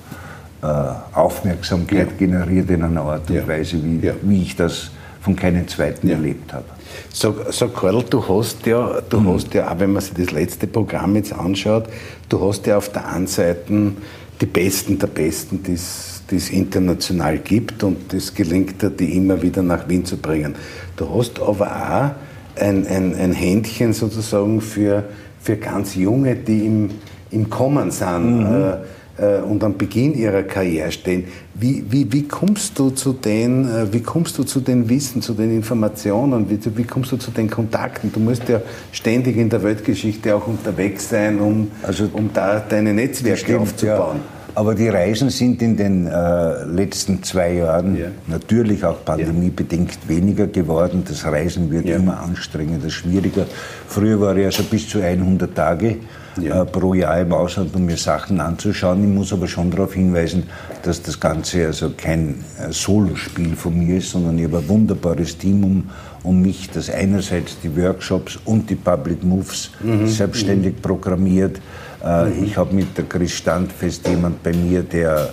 äh, 0.61 1.17
Aufmerksamkeit 1.17 2.17
generiert 2.17 2.69
in 2.69 2.83
einer 2.83 3.01
Art 3.01 3.29
und 3.29 3.47
Weise, 3.47 3.83
wie, 3.83 4.11
wie 4.23 4.41
ich 4.41 4.55
das 4.55 4.91
von 5.21 5.35
keinem 5.35 5.67
zweiten 5.67 6.09
erlebt 6.09 6.53
habe. 6.53 6.65
Sag, 7.13 7.35
sag 7.51 7.75
Karl, 7.75 8.03
du 8.09 8.27
hast 8.27 8.65
ja, 8.65 9.01
du 9.09 9.19
mhm. 9.19 9.33
hast 9.33 9.53
ja, 9.53 9.71
auch 9.71 9.79
wenn 9.79 9.93
man 9.93 10.01
sich 10.01 10.13
das 10.13 10.31
letzte 10.31 10.67
Programm 10.67 11.15
jetzt 11.15 11.33
anschaut, 11.33 11.85
du 12.29 12.47
hast 12.47 12.65
ja 12.67 12.77
auf 12.77 12.89
der 12.89 13.07
einen 13.07 13.27
Seite 13.27 13.93
die 14.39 14.45
Besten 14.45 14.99
der 14.99 15.07
Besten, 15.07 15.63
die 15.63 15.73
es 15.73 16.49
international 16.49 17.39
gibt 17.39 17.83
und 17.83 18.13
das 18.13 18.33
gelingt 18.33 18.81
dir, 18.81 18.89
die 18.89 19.15
immer 19.15 19.41
wieder 19.41 19.63
nach 19.63 19.87
Wien 19.89 20.05
zu 20.05 20.17
bringen. 20.17 20.55
Du 20.95 21.09
hast 21.13 21.39
aber 21.39 21.65
auch 21.67 22.61
ein, 22.61 22.87
ein, 22.87 23.15
ein 23.15 23.33
Händchen 23.33 23.93
sozusagen 23.93 24.61
für, 24.61 25.03
für 25.41 25.57
ganz 25.57 25.95
Junge, 25.95 26.35
die 26.35 26.65
im, 26.65 26.89
im 27.31 27.49
Kommen 27.49 27.91
sind. 27.91 28.39
Mhm. 28.39 28.45
Äh, 28.45 28.77
äh, 29.17 29.39
und 29.39 29.63
am 29.63 29.77
Beginn 29.77 30.13
ihrer 30.13 30.43
Karriere 30.43 30.91
stehen. 30.91 31.25
Wie, 31.53 31.83
wie, 31.89 32.11
wie, 32.11 32.23
kommst 32.27 32.77
du 32.77 32.91
zu 32.91 33.13
den, 33.13 33.65
äh, 33.65 33.91
wie 33.91 34.01
kommst 34.01 34.37
du 34.37 34.43
zu 34.43 34.59
den 34.59 34.89
Wissen, 34.89 35.21
zu 35.21 35.33
den 35.33 35.55
Informationen, 35.55 36.49
wie, 36.49 36.59
wie 36.77 36.83
kommst 36.83 37.11
du 37.11 37.17
zu 37.17 37.31
den 37.31 37.49
Kontakten? 37.49 38.11
Du 38.11 38.19
musst 38.19 38.47
ja 38.47 38.61
ständig 38.91 39.37
in 39.37 39.49
der 39.49 39.63
Weltgeschichte 39.63 40.35
auch 40.35 40.47
unterwegs 40.47 41.09
sein, 41.09 41.39
um, 41.39 41.71
also, 41.83 42.09
um 42.13 42.29
da 42.33 42.59
deine 42.59 42.93
Netzwerke 42.93 43.39
stimmt, 43.39 43.61
aufzubauen. 43.61 44.17
Ja. 44.17 44.37
Aber 44.57 44.73
die 44.73 44.89
Reisen 44.89 45.29
sind 45.29 45.61
in 45.61 45.77
den 45.77 46.07
äh, 46.07 46.63
letzten 46.63 47.21
zwei 47.21 47.53
Jahren 47.53 47.95
ja. 47.95 48.07
natürlich 48.25 48.83
auch 48.83 49.05
pandemiebedingt 49.05 49.91
ja. 49.91 50.15
weniger 50.15 50.47
geworden. 50.47 51.03
Das 51.07 51.25
Reisen 51.25 51.69
wird 51.69 51.85
ja. 51.85 51.97
immer 51.97 52.19
anstrengender, 52.19 52.89
schwieriger. 52.89 53.45
Früher 53.87 54.19
war 54.19 54.35
ich 54.35 54.45
also 54.45 54.63
bis 54.63 54.89
zu 54.89 54.99
100 54.99 55.53
Tage 55.53 55.97
ja. 56.41 56.65
pro 56.65 56.93
Jahr 56.93 57.19
im 57.19 57.33
Ausland, 57.33 57.75
um 57.75 57.85
mir 57.85 57.97
Sachen 57.97 58.39
anzuschauen. 58.39 59.03
Ich 59.03 59.09
muss 59.09 59.33
aber 59.33 59.47
schon 59.47 59.71
darauf 59.71 59.93
hinweisen, 59.93 60.43
dass 60.83 61.01
das 61.01 61.19
Ganze 61.19 61.65
also 61.65 61.91
kein 61.95 62.43
äh, 62.59 62.71
Solospiel 62.71 63.55
von 63.55 63.77
mir 63.77 63.97
ist, 63.97 64.11
sondern 64.11 64.37
ich 64.37 64.45
habe 64.45 64.59
ein 64.59 64.67
wunderbares 64.67 65.37
Team 65.37 65.63
um, 65.63 65.89
um 66.23 66.41
mich, 66.41 66.69
das 66.69 66.89
einerseits 66.89 67.59
die 67.61 67.75
Workshops 67.75 68.37
und 68.45 68.69
die 68.69 68.75
Public 68.75 69.23
Moves 69.23 69.71
mhm. 69.81 70.07
selbstständig 70.07 70.75
mhm. 70.75 70.81
programmiert. 70.81 71.61
Äh, 72.03 72.25
mhm. 72.25 72.43
Ich 72.43 72.57
habe 72.57 72.73
mit 72.73 72.97
der 72.97 73.05
Chris 73.05 73.33
Standfest 73.33 74.07
jemand 74.07 74.43
bei 74.43 74.53
mir, 74.53 74.83
der, 74.83 75.29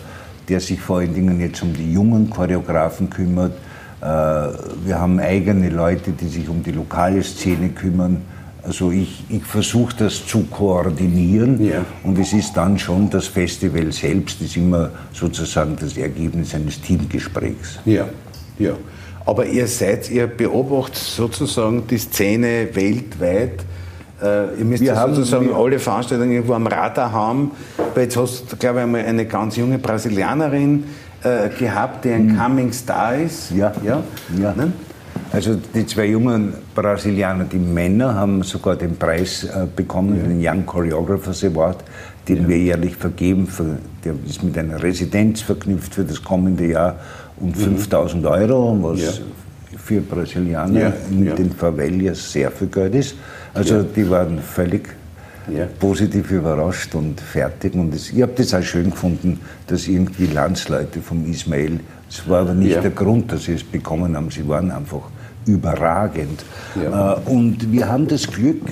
der 0.49 0.61
sich 0.61 0.81
vor 0.81 0.99
allen 0.99 1.15
Dingen 1.15 1.41
jetzt 1.41 1.63
um 1.63 1.73
die 1.73 1.93
jungen 1.93 2.31
Choreografen 2.31 3.11
kümmert. 3.11 3.53
Äh, 4.01 4.05
wir 4.05 4.99
haben 4.99 5.19
eigene 5.21 5.71
Leute, 5.71 6.13
die 6.13 6.29
sich 6.29 6.49
um 6.49 6.63
die 6.63 6.73
lokale 6.73 7.23
Szene 7.23 7.71
kümmern. 7.71 8.23
Also 8.67 8.91
ich, 8.91 9.25
ich 9.29 9.45
versuche 9.45 9.95
das 9.99 10.27
zu 10.27 10.45
koordinieren 10.45 11.63
ja. 11.63 11.85
und 12.03 12.19
es 12.19 12.33
ist 12.33 12.57
dann 12.57 12.79
schon 12.79 13.11
das 13.11 13.27
Festival 13.27 13.93
selbst, 13.93 14.41
ist 14.41 14.57
immer 14.57 14.91
sozusagen 15.13 15.77
das 15.79 15.99
Ergebnis 15.99 16.55
eines 16.55 16.81
Teamgesprächs. 16.81 17.81
Ja, 17.85 18.09
ja. 18.59 18.73
Aber 19.27 19.47
ihr 19.47 19.67
seid, 19.67 20.11
ihr 20.11 20.27
beobachtet 20.27 20.97
sozusagen 20.97 21.87
die 21.87 21.99
Szene 21.99 22.69
weltweit. 22.73 23.65
Äh, 24.23 24.59
ihr 24.59 24.65
müsst 24.65 24.83
wir 24.83 24.95
ja 24.95 25.09
sozusagen 25.09 25.49
haben, 25.49 25.63
alle 25.63 25.79
Veranstaltungen 25.79 26.33
irgendwo 26.33 26.55
am 26.55 26.67
Radar 26.67 27.13
haben. 27.13 27.51
Weil 27.95 28.05
jetzt 28.05 28.17
hast 28.17 28.51
du, 28.51 28.57
glaube 28.57 28.79
ich, 28.79 28.83
einmal 28.85 29.05
eine 29.05 29.27
ganz 29.27 29.57
junge 29.57 29.79
Brasilianerin 29.79 30.85
äh, 31.23 31.49
gehabt, 31.49 32.05
die 32.05 32.11
ein 32.11 32.27
mhm. 32.27 32.39
Coming 32.39 32.73
Star 32.73 33.17
ist. 33.17 33.51
Ja. 33.51 33.73
ja? 33.83 34.03
ja. 34.39 34.55
Ne? 34.55 34.73
Also 35.33 35.59
die 35.75 35.87
zwei 35.87 36.07
jungen 36.07 36.55
Brasilianer, 36.75 37.45
die 37.45 37.59
Männer, 37.59 38.15
haben 38.15 38.43
sogar 38.43 38.77
den 38.77 38.97
Preis 38.97 39.45
äh, 39.45 39.67
bekommen, 39.75 40.17
ja. 40.17 40.23
den 40.23 40.41
Young 40.41 40.67
Choreographers 40.67 41.45
Award, 41.45 41.83
den 42.29 42.43
ja. 42.43 42.49
wir 42.49 42.59
jährlich 42.59 42.97
vergeben. 42.97 43.47
Für, 43.47 43.79
der 44.05 44.15
ist 44.27 44.43
mit 44.43 44.57
einer 44.57 44.83
Residenz 44.83 45.41
verknüpft 45.41 45.95
für 45.95 46.05
das 46.05 46.23
kommende 46.23 46.67
Jahr 46.67 46.97
und 47.41 47.57
mhm. 47.57 47.79
5000 47.79 48.27
Euro, 48.27 48.79
was 48.81 49.01
ja. 49.01 49.11
für 49.77 50.01
Brasilianer 50.01 50.93
in 51.11 51.35
den 51.35 51.51
Favelas 51.51 52.31
sehr 52.31 52.51
viel 52.51 52.69
Geld 52.69 52.95
ist. 52.95 53.17
Also 53.55 53.83
die 53.83 54.09
waren 54.09 54.39
völlig 54.39 54.89
positiv 55.79 56.31
überrascht 56.31 56.95
und 56.95 57.21
fertig. 57.21 57.75
Und 57.75 57.95
das, 57.95 58.11
ich 58.11 58.23
habe 58.23 58.33
das 58.37 58.55
auch 58.55 58.63
schön 58.63 58.91
gefunden, 58.91 59.41
dass 59.67 59.89
irgendwie 59.89 60.27
Landsleute 60.27 61.01
vom 61.01 61.31
Ismail, 61.31 61.81
das 62.09 62.29
war 62.29 62.43
aber 62.43 62.55
nicht 62.55 62.83
der 62.83 62.91
Grund, 62.91 63.33
dass 63.33 63.45
sie 63.45 63.55
es 63.55 63.65
bekommen 63.65 64.17
haben, 64.17 64.31
sie 64.31 64.47
waren 64.49 64.71
einfach 64.71 65.11
überragend. 65.47 66.45
Ja. 66.81 67.15
Äh, 67.15 67.31
und 67.31 67.73
wir 67.73 67.89
haben 67.89 68.09
das 68.09 68.27
Glück, 68.27 68.63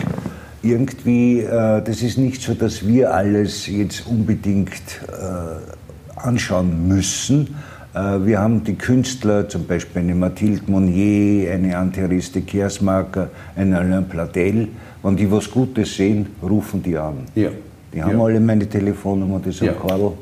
irgendwie, 0.63 1.41
äh, 1.41 1.83
das 1.83 2.03
ist 2.03 2.19
nicht 2.19 2.43
so, 2.43 2.55
dass 2.55 2.87
wir 2.87 3.13
alles 3.13 3.67
jetzt 3.67 4.07
unbedingt 4.07 4.73
äh, 5.09 6.19
anschauen 6.21 6.89
müssen. 6.89 7.57
Wir 7.95 8.39
haben 8.39 8.65
die 8.65 8.77
Künstler, 8.77 9.51
zum 9.51 9.67
Beispiel 9.67 10.01
eine 10.01 10.15
Mathilde 10.15 10.63
Monnier, 10.67 11.53
eine 11.53 11.77
Antiriste 11.77 12.41
Kersmaker, 12.41 13.29
einen 13.55 13.75
Alain 13.75 14.09
Platel. 14.09 14.69
Wenn 15.03 15.17
die 15.17 15.31
was 15.31 15.51
Gutes 15.51 15.97
sehen, 15.97 16.27
rufen 16.43 16.83
die 16.83 16.97
an. 16.97 17.27
Ja. 17.35 17.51
Die 17.93 18.03
haben 18.03 18.19
ja. 18.19 18.25
alle 18.25 18.41
meine 18.41 18.69
Telefonnummer, 18.69 19.41
die 19.41 19.53
sagen, 19.53 19.73
ja. 19.79 19.89
Karl, 19.89 20.13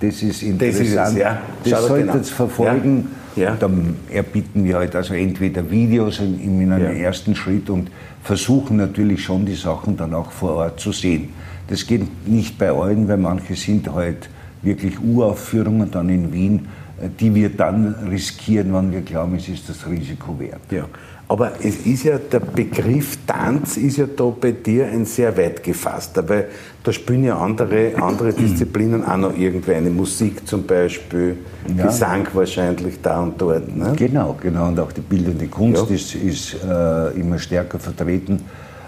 das 0.00 0.22
ist 0.22 0.42
interessant. 0.42 1.18
Das, 1.62 1.80
ist 1.80 2.22
es, 2.22 2.30
ja. 2.30 2.36
verfolgen. 2.36 3.08
Ja. 3.36 3.54
Dann 3.54 3.96
erbieten 4.10 4.64
wir 4.64 4.76
halt 4.76 4.96
also 4.96 5.12
entweder 5.12 5.70
Videos 5.70 6.20
in, 6.20 6.40
in 6.62 6.72
einem 6.72 6.96
ja. 6.96 7.04
ersten 7.04 7.34
Schritt 7.34 7.68
und 7.68 7.90
versuchen 8.22 8.78
natürlich 8.78 9.22
schon 9.22 9.44
die 9.44 9.54
Sachen 9.54 9.96
dann 9.96 10.14
auch 10.14 10.30
vor 10.30 10.54
Ort 10.56 10.80
zu 10.80 10.90
sehen. 10.92 11.28
Das 11.68 11.86
geht 11.86 12.26
nicht 12.26 12.58
bei 12.58 12.70
allen, 12.70 13.08
weil 13.08 13.18
manche 13.18 13.54
sind 13.54 13.92
halt 13.92 14.30
wirklich 14.62 14.98
Uraufführungen 15.00 15.90
dann 15.90 16.08
in 16.08 16.32
Wien, 16.32 16.68
äh, 17.00 17.08
die 17.20 17.34
wir 17.34 17.50
dann 17.50 17.94
riskieren, 18.10 18.72
wenn 18.72 18.90
wir 18.90 19.02
glauben, 19.02 19.36
es 19.36 19.48
ist 19.48 19.68
das 19.68 19.86
Risiko 19.86 20.38
wert. 20.38 20.60
Ja. 20.70 20.86
Aber 21.28 21.52
es 21.60 21.84
ist 21.84 22.04
ja, 22.04 22.18
der 22.18 22.38
Begriff 22.38 23.18
Tanz 23.26 23.76
ist 23.76 23.96
ja 23.96 24.06
da 24.06 24.32
bei 24.40 24.52
dir 24.52 24.86
ein 24.86 25.04
sehr 25.04 25.36
weit 25.36 25.62
gefasster, 25.62 26.28
weil 26.28 26.48
da 26.84 26.92
spielen 26.92 27.24
ja 27.24 27.36
andere, 27.36 27.92
andere 28.00 28.32
Disziplinen 28.32 29.04
auch 29.04 29.16
noch 29.16 29.36
irgendwie 29.36 29.74
eine 29.74 29.90
Musik 29.90 30.46
zum 30.46 30.64
Beispiel, 30.64 31.36
ja. 31.76 31.86
Gesang 31.86 32.28
wahrscheinlich 32.32 33.02
da 33.02 33.22
und 33.22 33.40
dort. 33.40 33.76
Ne? 33.76 33.92
Genau, 33.96 34.36
genau. 34.40 34.68
Und 34.68 34.78
auch 34.78 34.92
die 34.92 35.00
bildende 35.00 35.48
Kunst 35.48 35.90
ja. 35.90 35.96
ist, 35.96 36.14
ist 36.14 36.56
äh, 36.64 37.18
immer 37.18 37.40
stärker 37.40 37.80
vertreten. 37.80 38.42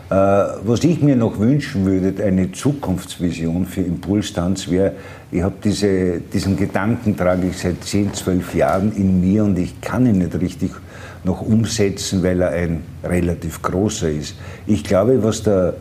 Äh, 0.08 0.14
was 0.14 0.84
ich 0.84 1.02
mir 1.02 1.16
noch 1.16 1.40
wünschen 1.40 1.84
würde, 1.84 2.22
eine 2.24 2.52
Zukunftsvision 2.52 3.66
für 3.66 3.82
Impulstanz 3.82 4.70
wäre, 4.70 4.92
ich 5.32 5.42
habe 5.42 5.56
diese, 5.62 6.20
diesen 6.20 6.56
Gedanken 6.56 7.16
trage 7.16 7.48
ich 7.48 7.58
seit 7.58 7.82
10, 7.82 8.14
12 8.14 8.54
Jahren 8.54 8.92
in 8.96 9.20
mir 9.20 9.42
und 9.42 9.58
ich 9.58 9.80
kann 9.80 10.06
ihn 10.06 10.18
nicht 10.18 10.40
richtig 10.40 10.70
noch 11.24 11.40
umsetzen, 11.42 12.22
weil 12.22 12.40
er 12.40 12.50
ein 12.50 12.82
relativ 13.04 13.62
großer 13.62 14.10
ist. 14.10 14.34
Ich 14.66 14.84
glaube, 14.84 15.22
was 15.22 15.42
der, 15.42 15.74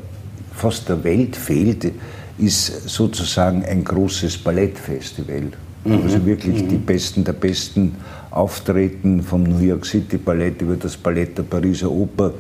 fast 0.54 0.90
der 0.90 1.04
Welt 1.04 1.36
fehlt, 1.36 1.92
ist 2.38 2.90
sozusagen 2.90 3.64
ein 3.66 3.84
großes 3.84 4.38
Ballettfestival. 4.40 5.52
Mhm. 5.84 6.02
Also 6.04 6.26
wirklich 6.26 6.64
mhm. 6.64 6.70
die 6.70 6.78
Besten 6.78 7.24
der 7.24 7.34
Besten 7.34 7.96
auftreten, 8.32 9.24
vom 9.24 9.44
New 9.44 9.60
York 9.60 9.86
City 9.86 10.18
Ballett 10.18 10.62
über 10.62 10.76
das 10.76 10.96
Ballett 10.98 11.38
der 11.38 11.44
Pariser 11.44 11.90
Oper 11.90 12.34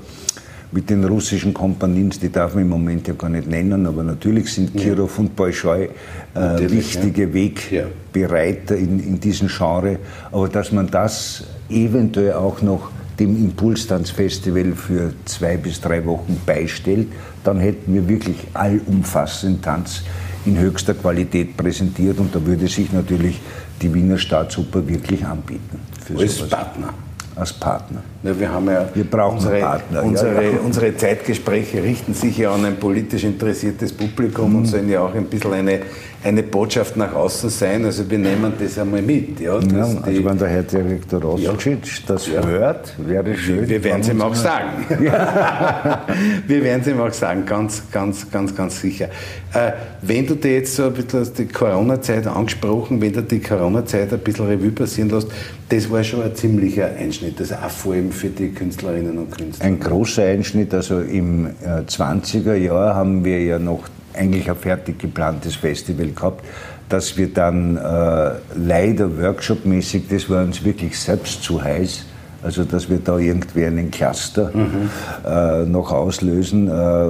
mit 0.71 0.89
den 0.89 1.03
russischen 1.05 1.53
Kompanien, 1.53 2.09
die 2.09 2.29
darf 2.29 2.53
man 2.53 2.63
im 2.63 2.69
Moment 2.69 3.07
ja 3.07 3.13
gar 3.13 3.29
nicht 3.29 3.47
nennen, 3.47 3.85
aber 3.85 4.03
natürlich 4.03 4.51
sind 4.53 4.75
Kirov 4.75 5.15
ja. 5.15 5.21
und 5.21 5.35
Bolschoi 5.35 5.89
äh, 6.33 6.69
wichtige 6.69 7.23
ja. 7.23 7.33
Wegbereiter 7.33 8.75
in, 8.75 8.99
in 8.99 9.19
diesem 9.19 9.47
Genre. 9.47 9.97
Aber 10.31 10.49
dass 10.49 10.71
man 10.71 10.87
das 10.87 11.45
eventuell 11.69 12.33
auch 12.33 12.61
noch 12.61 12.89
dem 13.19 13.35
Impulstanzfestival 13.35 14.73
für 14.73 15.13
zwei 15.25 15.57
bis 15.57 15.81
drei 15.81 16.05
Wochen 16.05 16.39
beistellt, 16.45 17.07
dann 17.43 17.59
hätten 17.59 17.93
wir 17.93 18.07
wirklich 18.07 18.37
allumfassend 18.53 19.63
Tanz 19.63 20.03
in 20.45 20.57
höchster 20.57 20.93
Qualität 20.93 21.57
präsentiert 21.57 22.19
und 22.19 22.33
da 22.33 22.45
würde 22.45 22.67
sich 22.67 22.93
natürlich 22.93 23.41
die 23.81 23.93
Wiener 23.93 24.17
Staatsoper 24.17 24.87
wirklich 24.87 25.25
anbieten. 25.25 25.79
Als 26.15 26.47
Partner 26.47 26.93
als 27.37 27.53
Partner. 27.53 28.01
Ja, 28.23 28.39
wir, 28.39 28.51
haben 28.51 28.67
ja 28.67 28.89
wir 28.93 29.03
brauchen 29.03 29.37
unsere, 29.37 29.59
Partner. 29.59 30.03
Unsere, 30.03 30.35
ja, 30.35 30.41
ja. 30.41 30.59
unsere 30.63 30.97
Zeitgespräche 30.97 31.83
richten 31.83 32.13
sich 32.13 32.37
ja 32.37 32.51
an 32.51 32.65
ein 32.65 32.77
politisch 32.77 33.23
interessiertes 33.23 33.93
Publikum 33.93 34.51
mhm. 34.51 34.55
und 34.57 34.65
sollen 34.65 34.89
ja 34.89 35.01
auch 35.01 35.13
ein 35.13 35.25
bisschen 35.25 35.53
eine, 35.53 35.81
eine 36.27 36.43
Botschaft 36.43 36.97
nach 36.97 37.13
außen 37.13 37.49
sein. 37.49 37.85
Also 37.85 38.09
wir 38.09 38.17
nehmen 38.17 38.53
das 38.59 38.77
einmal 38.77 39.01
mit. 39.01 39.39
Ja, 39.39 39.59
ja 39.59 39.87
also 40.01 40.25
wenn 40.25 40.37
der 40.37 40.47
Herr 40.47 40.63
Direktor 40.63 41.21
Roscic 41.21 42.05
das 42.05 42.29
hört, 42.29 42.93
wäre 42.97 43.35
schön. 43.35 43.67
Wir 43.67 43.83
werden 43.83 44.01
es 44.01 44.09
ihm 44.09 44.21
auch 44.21 44.35
sagen. 44.35 44.85
wir 44.89 46.63
werden 46.63 46.81
es 46.81 46.87
ihm 46.87 46.99
auch 46.99 47.13
sagen, 47.13 47.45
ganz, 47.45 47.83
ganz, 47.91 48.29
ganz, 48.29 48.55
ganz 48.55 48.81
sicher. 48.81 49.09
Äh, 49.53 49.71
wenn 50.01 50.27
du 50.27 50.35
dir 50.35 50.55
jetzt 50.55 50.75
so 50.75 50.85
ein 50.85 50.93
bisschen 50.93 51.27
die 51.37 51.47
Corona-Zeit 51.47 52.27
angesprochen, 52.27 53.01
wenn 53.01 53.13
du 53.13 53.23
die 53.23 53.39
Corona-Zeit 53.39 54.11
ein 54.11 54.19
bisschen 54.19 54.47
Revue 54.47 54.71
passieren 54.71 55.09
lässt, 55.09 55.29
das 55.69 55.89
war 55.89 56.03
schon 56.03 56.23
ein 56.23 56.35
ziemlicher 56.35 56.87
Einschnitt, 56.87 57.39
das 57.39 57.51
auch 57.53 57.69
vor 57.69 57.93
allem 57.93 58.11
für 58.11 58.29
die 58.29 58.49
Künstlerinnen 58.49 59.17
und 59.17 59.31
Künstler. 59.31 59.65
Ein 59.65 59.79
großer 59.79 60.23
Einschnitt, 60.23 60.73
also 60.73 60.99
im 60.99 61.49
20er 61.65 62.53
äh, 62.53 62.65
Jahr 62.65 62.95
haben 62.95 63.23
wir 63.23 63.41
ja 63.41 63.59
noch 63.59 63.83
eigentlich 64.17 64.49
ein 64.49 64.55
fertig 64.55 64.99
geplantes 64.99 65.55
Festival 65.55 66.07
gehabt, 66.07 66.45
dass 66.89 67.17
wir 67.17 67.33
dann 67.33 67.77
äh, 67.77 68.31
leider 68.55 69.17
workshopmäßig, 69.17 70.07
das 70.09 70.29
war 70.29 70.43
uns 70.43 70.63
wirklich 70.63 70.97
selbst 70.97 71.43
zu 71.43 71.61
heiß, 71.61 72.05
also 72.43 72.63
dass 72.63 72.89
wir 72.89 72.99
da 72.99 73.17
irgendwie 73.17 73.65
einen 73.65 73.91
Cluster 73.91 74.51
mhm. 74.53 74.89
äh, 75.25 75.65
noch 75.65 75.91
auslösen. 75.91 76.67
Äh, 76.67 77.07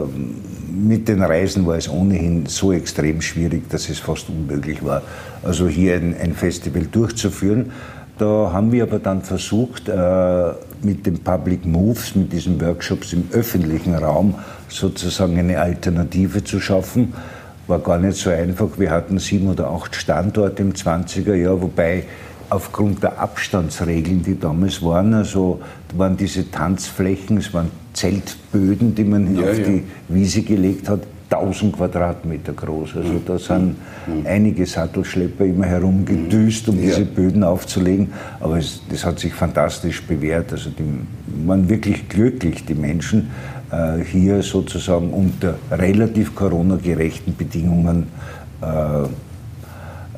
mit 0.78 1.08
den 1.08 1.24
Reisen 1.24 1.66
war 1.66 1.76
es 1.76 1.90
ohnehin 1.90 2.46
so 2.46 2.72
extrem 2.72 3.22
schwierig, 3.22 3.70
dass 3.70 3.90
es 3.90 4.00
fast 4.00 4.30
unmöglich 4.30 4.84
war, 4.84 5.02
also 5.44 5.68
hier 5.68 5.96
ein, 5.96 6.16
ein 6.20 6.34
Festival 6.34 6.86
durchzuführen. 6.92 7.72
Da 8.18 8.52
haben 8.52 8.72
wir 8.72 8.84
aber 8.84 9.00
dann 9.00 9.22
versucht, 9.22 9.90
äh, 9.90 9.94
mit 10.84 11.06
den 11.06 11.20
Public 11.20 11.66
Moves, 11.66 12.16
mit 12.16 12.32
diesen 12.34 12.60
Workshops 12.62 13.14
im 13.14 13.28
öffentlichen 13.32 13.96
Raum 13.96 14.36
sozusagen 14.70 15.38
eine 15.38 15.60
Alternative 15.60 16.44
zu 16.44 16.60
schaffen. 16.60 17.14
War 17.68 17.80
gar 17.80 17.98
nicht 18.00 18.18
so 18.18 18.30
einfach. 18.30 18.70
Wir 18.78 18.92
hatten 18.92 19.20
sieben 19.20 19.50
oder 19.50 19.70
acht 19.70 19.96
Standorte 19.96 20.62
im 20.62 20.74
20er 20.74 21.36
Jahr, 21.36 21.62
wobei 21.62 22.06
aufgrund 22.50 23.04
der 23.04 23.20
Abstandsregeln, 23.20 24.24
die 24.24 24.40
damals 24.40 24.82
waren, 24.82 25.14
also 25.14 25.60
waren 25.96 26.16
diese 26.16 26.50
Tanzflächen, 26.50 27.38
es 27.38 27.54
waren 27.54 27.72
Zeltböden, 27.94 28.96
die 28.96 29.04
man 29.04 29.36
ja, 29.36 29.50
auf 29.50 29.58
ja. 29.58 29.66
die 29.66 29.84
Wiese 30.08 30.44
gelegt 30.44 30.88
hat, 30.88 31.02
1000 31.30 31.76
Quadratmeter 31.76 32.54
groß. 32.54 32.96
Also 32.98 33.22
da 33.26 33.38
sind 33.38 33.76
einige 34.26 34.66
Sattelschlepper 34.66 35.46
immer 35.46 35.66
herumgedüst, 35.66 36.70
um 36.70 36.78
diese 36.78 37.04
Böden 37.06 37.44
aufzulegen. 37.44 38.14
Aber 38.40 38.58
es, 38.58 38.82
das 38.90 39.04
hat 39.06 39.20
sich 39.20 39.34
fantastisch 39.34 40.02
bewährt. 40.04 40.52
Also 40.54 40.70
die 40.70 40.84
waren 41.46 41.68
wirklich 41.68 42.08
glücklich, 42.08 42.66
die 42.66 42.76
Menschen, 42.76 43.30
äh, 43.72 44.04
hier 44.04 44.42
sozusagen 44.44 45.12
unter 45.12 45.56
relativ 45.70 46.34
Corona-gerechten 46.34 47.36
Bedingungen 47.36 48.08
äh, 48.62 49.04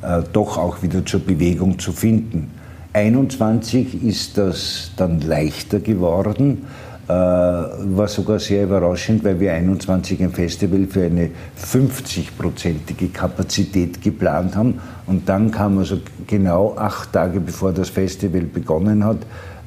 äh, 0.06 0.22
doch 0.32 0.56
auch 0.56 0.82
wieder 0.82 1.04
zur 1.04 1.20
Bewegung 1.20 1.78
zu 1.78 1.92
finden. 1.92 2.50
21 2.92 4.02
ist 4.04 4.38
das 4.38 4.92
dann 4.96 5.20
leichter 5.20 5.80
geworden. 5.80 6.66
Äh, 7.10 7.96
war 7.96 8.06
sogar 8.06 8.38
sehr 8.38 8.62
überraschend, 8.62 9.24
weil 9.24 9.40
wir 9.40 9.52
21 9.52 10.22
ein 10.22 10.30
Festival 10.30 10.86
für 10.86 11.06
eine 11.06 11.30
50-prozentige 11.60 13.10
Kapazität 13.12 14.00
geplant 14.00 14.54
haben. 14.54 14.78
Und 15.08 15.28
dann 15.28 15.50
kam 15.50 15.78
also 15.78 15.98
genau 16.28 16.76
acht 16.76 17.12
Tage 17.12 17.40
bevor 17.40 17.72
das 17.72 17.88
Festival 17.88 18.42
begonnen 18.42 19.04
hat, 19.04 19.16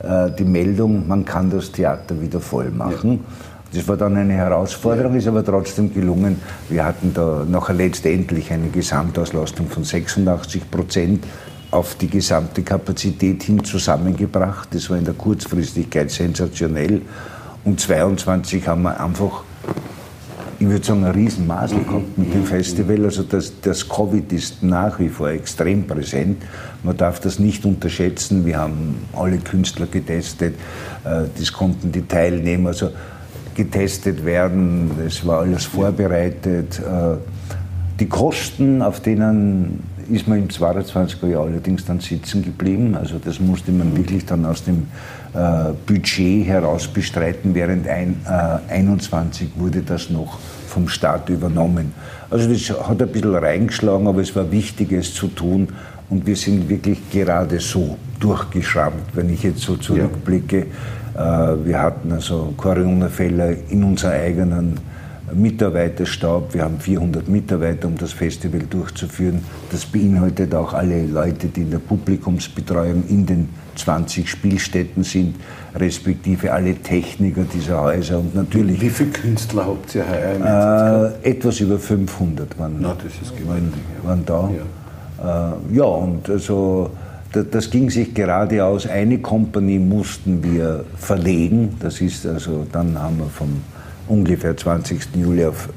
äh, 0.03 0.33
die 0.33 0.45
Meldung, 0.45 1.05
man 1.05 1.25
kann 1.25 1.49
das 1.49 1.69
Theater 1.69 2.21
wieder 2.21 2.39
voll 2.39 2.69
machen. 2.69 3.11
Ja. 3.11 3.79
Das 3.79 3.87
war 3.89 3.97
dann 3.97 4.15
eine 4.15 4.35
Herausforderung, 4.35 5.15
ist 5.15 5.27
aber 5.27 5.43
trotzdem 5.43 5.93
gelungen. 5.93 6.37
Wir 6.69 6.85
hatten 6.85 7.13
da 7.13 7.45
nachher 7.45 7.73
letztendlich 7.73 8.53
eine 8.53 8.69
Gesamtauslastung 8.69 9.67
von 9.67 9.83
86 9.83 10.71
Prozent 10.71 11.25
auf 11.71 11.95
die 11.95 12.07
gesamte 12.07 12.61
Kapazität 12.61 13.43
hin 13.43 13.63
zusammengebracht. 13.63 14.69
Das 14.71 14.89
war 14.89 14.97
in 14.97 15.05
der 15.05 15.15
Kurzfristigkeit 15.15 16.09
sensationell. 16.11 17.01
Und 17.65 17.79
22 17.79 18.67
haben 18.67 18.83
wir 18.83 18.99
einfach, 18.99 19.43
ich 20.59 20.67
würde 20.67 20.85
sagen, 20.85 21.05
ein 21.05 21.11
Riesenmaßel 21.11 21.79
mhm. 21.79 21.87
gehabt 21.87 22.17
mit 22.17 22.33
dem 22.33 22.45
Festival. 22.45 23.05
Also 23.05 23.23
das, 23.23 23.53
das 23.61 23.87
Covid 23.87 24.31
ist 24.33 24.63
nach 24.63 24.99
wie 24.99 25.09
vor 25.09 25.29
extrem 25.29 25.87
präsent. 25.87 26.43
Man 26.83 26.97
darf 26.97 27.19
das 27.19 27.39
nicht 27.39 27.65
unterschätzen. 27.65 28.45
Wir 28.45 28.57
haben 28.57 29.05
alle 29.13 29.37
Künstler 29.37 29.85
getestet. 29.85 30.55
Äh, 31.05 31.25
das 31.37 31.53
konnten 31.53 31.91
die 31.91 32.05
Teilnehmer 32.05 32.69
also 32.69 32.89
getestet 33.55 34.25
werden. 34.25 34.91
Es 35.05 35.25
war 35.25 35.41
alles 35.41 35.63
vorbereitet. 35.63 36.79
Äh, 36.79 37.17
die 37.99 38.09
Kosten, 38.09 38.81
auf 38.81 38.99
denen 38.99 39.83
ist 40.11 40.27
man 40.27 40.39
im 40.39 40.47
22er 40.47 41.27
Jahr 41.27 41.43
allerdings 41.43 41.85
dann 41.85 41.99
sitzen 41.99 42.43
geblieben. 42.43 42.95
Also 42.95 43.19
das 43.23 43.39
musste 43.39 43.71
man 43.71 43.95
wirklich 43.95 44.25
dann 44.25 44.45
aus 44.45 44.63
dem 44.63 44.87
äh, 45.33 45.73
Budget 45.85 46.45
heraus 46.47 46.87
bestreiten, 46.87 47.53
während 47.55 47.87
ein, 47.87 48.21
äh, 48.25 48.73
21 48.73 49.49
wurde 49.55 49.81
das 49.81 50.09
noch 50.09 50.39
vom 50.67 50.87
Staat 50.87 51.29
übernommen. 51.29 51.93
Also 52.29 52.51
das 52.51 52.87
hat 52.87 53.01
ein 53.01 53.07
bisschen 53.09 53.35
reingeschlagen, 53.35 54.07
aber 54.07 54.21
es 54.21 54.35
war 54.35 54.51
wichtig, 54.51 54.91
es 54.91 55.13
zu 55.13 55.27
tun. 55.27 55.69
Und 56.09 56.25
wir 56.25 56.35
sind 56.35 56.69
wirklich 56.69 56.99
gerade 57.11 57.59
so 57.59 57.97
durchgeschrammt, 58.19 59.03
wenn 59.13 59.29
ich 59.29 59.43
jetzt 59.43 59.61
so 59.61 59.75
zurückblicke. 59.77 60.65
Ja. 61.15 61.53
Äh, 61.53 61.65
wir 61.65 61.81
hatten 61.81 62.11
also 62.11 62.53
Corona-Fälle 62.57 63.57
in 63.69 63.83
unserer 63.83 64.13
eigenen 64.13 64.79
Mitarbeiterstab. 65.31 66.53
Wir 66.53 66.63
haben 66.63 66.79
400 66.79 67.27
Mitarbeiter, 67.27 67.87
um 67.87 67.97
das 67.97 68.11
Festival 68.11 68.61
durchzuführen. 68.69 69.43
Das 69.71 69.85
beinhaltet 69.85 70.53
auch 70.53 70.73
alle 70.73 71.05
Leute, 71.05 71.47
die 71.47 71.61
in 71.61 71.71
der 71.71 71.79
Publikumsbetreuung 71.79 73.03
in 73.07 73.25
den 73.25 73.49
20 73.75 74.29
Spielstätten 74.29 75.03
sind, 75.03 75.35
respektive 75.75 76.51
alle 76.51 76.75
Techniker 76.75 77.43
dieser 77.43 77.81
Häuser 77.81 78.19
und 78.19 78.35
natürlich. 78.35 78.81
Wie 78.81 78.89
viele 78.89 79.09
Künstler 79.11 79.65
habt 79.65 79.95
ihr 79.95 80.05
heuer 80.07 81.13
äh, 81.23 81.29
Etwas 81.29 81.59
über 81.59 81.79
500 81.79 82.59
waren, 82.59 82.75
Na, 82.79 82.95
das 82.95 83.13
ist 83.21 83.47
waren, 83.47 83.73
waren 84.03 84.25
da. 84.25 84.49
Ja. 85.23 85.53
Äh, 85.53 85.75
ja, 85.75 85.83
und 85.85 86.29
also 86.29 86.91
das 87.31 87.71
ging 87.71 87.89
sich 87.89 88.13
gerade 88.13 88.63
aus. 88.63 88.85
Eine 88.85 89.17
Kompanie 89.17 89.79
mussten 89.79 90.43
wir 90.43 90.85
verlegen. 90.97 91.77
Das 91.79 91.99
ist 91.99 92.27
also, 92.27 92.67
dann 92.71 93.01
haben 93.01 93.17
wir 93.17 93.25
vom 93.25 93.61
ungefähr 94.13 94.55
20. 94.55 95.15
Juli 95.15 95.45
auf 95.45 95.69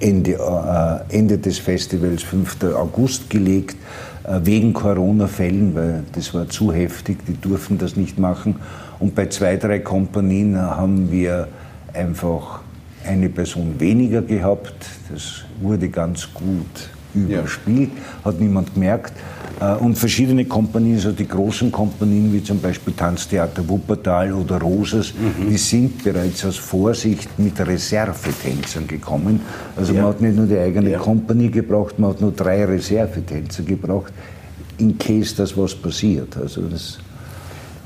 Ende, 0.00 0.32
äh, 0.32 1.16
Ende 1.16 1.38
des 1.38 1.58
Festivals, 1.58 2.22
5. 2.22 2.74
August 2.74 3.28
gelegt, 3.28 3.76
äh, 4.24 4.40
wegen 4.42 4.72
Corona-Fällen, 4.72 5.74
weil 5.74 6.02
das 6.12 6.32
war 6.32 6.48
zu 6.48 6.72
heftig, 6.72 7.18
die 7.26 7.38
durften 7.40 7.76
das 7.78 7.96
nicht 7.96 8.18
machen. 8.18 8.56
Und 8.98 9.14
bei 9.14 9.26
zwei, 9.26 9.56
drei 9.56 9.80
Kompanien 9.80 10.58
haben 10.58 11.10
wir 11.12 11.48
einfach 11.92 12.60
eine 13.06 13.28
Person 13.28 13.74
weniger 13.78 14.22
gehabt. 14.22 14.74
Das 15.12 15.44
wurde 15.60 15.88
ganz 15.90 16.32
gut 16.32 16.88
überspielt, 17.14 17.90
ja. 17.94 18.24
hat 18.24 18.40
niemand 18.40 18.72
gemerkt. 18.74 19.12
Äh, 19.60 19.74
und 19.76 19.96
verschiedene 19.96 20.44
Kompanien, 20.44 20.96
also 20.96 21.12
die 21.12 21.28
großen 21.28 21.70
Kompanien 21.70 22.32
wie 22.32 22.42
zum 22.42 22.60
Beispiel 22.60 22.94
Tanztheater 22.94 23.68
Wuppertal 23.68 24.32
oder 24.32 24.60
Rosas, 24.60 25.12
mhm. 25.14 25.48
die 25.48 25.56
sind 25.56 26.02
bereits 26.02 26.44
aus 26.44 26.56
Vorsicht 26.56 27.28
mit 27.38 27.58
Reservetänzern 27.60 28.86
gekommen. 28.86 29.40
Also 29.76 29.92
ja. 29.92 30.02
man 30.02 30.10
hat 30.10 30.20
nicht 30.20 30.36
nur 30.36 30.46
die 30.46 30.58
eigene 30.58 30.90
ja. 30.90 30.98
Kompanie 30.98 31.50
gebraucht, 31.50 31.98
man 31.98 32.10
hat 32.10 32.20
nur 32.20 32.32
drei 32.32 32.64
Reservetänzer 32.64 33.62
gebraucht, 33.62 34.12
in 34.78 34.98
case 34.98 35.34
das 35.36 35.56
was 35.56 35.74
passiert. 35.74 36.36
Also 36.36 36.62
das 36.62 36.98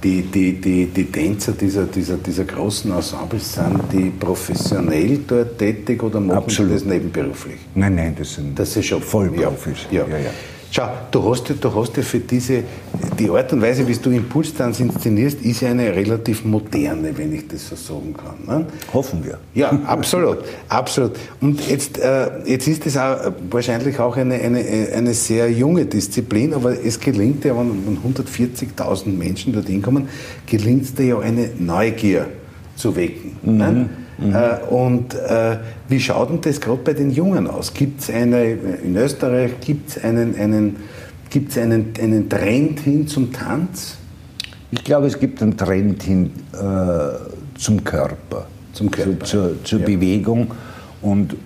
die, 0.03 0.23
die, 0.23 0.61
die, 0.61 0.87
die 0.87 1.05
Tänzer 1.07 1.53
dieser, 1.53 1.85
dieser, 1.85 2.19
dieser 2.19 2.45
großen 2.45 2.93
Ensembles, 2.93 3.55
sind 3.55 3.81
die 3.93 4.11
professionell 4.11 5.19
dort 5.27 5.59
tätig 5.59 6.01
oder 6.03 6.21
machen 6.21 6.39
Absolut. 6.39 6.77
das 6.77 6.85
nebenberuflich? 6.85 7.59
Nein, 7.75 7.97
nein, 7.97 8.15
das 8.17 8.35
sind 8.35 8.57
das 8.57 8.77
ist 8.77 8.87
schon 8.87 9.03
vollberuflich. 9.03 9.89
Ja. 9.91 10.07
Ja. 10.07 10.19
Ja, 10.19 10.31
Schau, 10.71 10.87
du 11.11 11.31
hast, 11.31 11.49
du 11.49 11.75
hast 11.75 11.97
ja 11.97 12.03
für 12.03 12.21
diese, 12.21 12.63
die 13.19 13.31
Art 13.31 13.53
und 13.55 13.63
Weise, 13.63 13.89
wie 13.89 13.95
du 13.95 14.11
Impulstanz 14.11 14.81
inszenierst, 14.81 15.41
ist 15.41 15.63
ja 15.63 15.71
eine 15.71 15.95
relativ 15.95 16.45
moderne, 16.45 17.17
wenn 17.17 17.33
ich 17.33 17.49
das 17.49 17.69
so 17.71 17.77
sagen 17.77 18.15
kann. 18.15 18.59
Ne? 18.59 18.67
Hoffen 18.93 19.25
wir. 19.25 19.39
Ja, 19.55 19.71
absolut, 19.87 20.39
absolut. 20.69 21.13
Und 21.41 21.67
jetzt, 21.69 21.99
äh, 21.99 22.29
jetzt 22.45 22.69
ist 22.69 22.87
es 22.87 22.99
auch 22.99 23.33
wahrscheinlich 23.51 23.99
auch 23.99 24.17
eine, 24.17 24.35
eine, 24.35 24.63
eine 24.95 25.15
sehr 25.15 25.51
junge 25.51 25.87
Disziplin, 25.87 26.53
aber 26.53 26.73
es 26.85 27.01
gelingt 27.01 27.45
ja, 27.47 27.57
wenn 27.57 27.99
140.000 28.05 29.09
Menschen 29.09 29.55
dorthin 29.55 29.81
kommen, 29.81 30.09
gelingt 30.47 30.83
es 30.85 30.95
dir 30.95 31.07
ja 31.07 31.19
eine 31.19 31.49
Neugier 31.59 32.27
zu 32.77 32.95
wecken. 32.95 33.37
Ne? 33.43 33.53
Mhm. 33.53 33.59
Ne? 33.59 33.89
Mhm. 34.19 34.35
Äh, 34.35 34.57
und 34.69 35.15
äh, 35.15 35.59
wie 35.89 36.01
schaut 36.01 36.31
denn 36.31 36.41
das 36.41 36.61
gerade 36.61 36.83
bei 36.83 36.93
den 36.93 37.11
Jungen 37.11 37.47
aus? 37.47 37.73
Gibt 37.73 38.03
es 38.03 38.11
eine, 38.11 38.53
in 38.53 38.97
Österreich 38.97 39.53
gibt 39.61 39.91
es 39.91 40.05
einen, 40.05 40.37
einen, 40.37 40.77
gibt's 41.31 41.57
einen, 41.57 41.93
einen 42.01 42.29
Trend 42.29 42.81
hin 42.81 43.07
zum 43.07 43.33
Tanz? 43.33 43.97
Ich 44.71 44.85
glaube, 44.85 45.07
es 45.07 45.19
gibt 45.19 45.41
einen 45.41 45.57
Trend 45.57 46.03
hin 46.03 46.33
äh, 46.53 47.59
zum 47.59 47.83
Körper, 47.85 48.47
zum 48.73 48.91
Körper. 48.91 49.25
Zu, 49.25 49.55
zur, 49.55 49.65
zur 49.65 49.81
ja. 49.81 49.87
Bewegung. 49.87 50.51
Und 51.01 51.37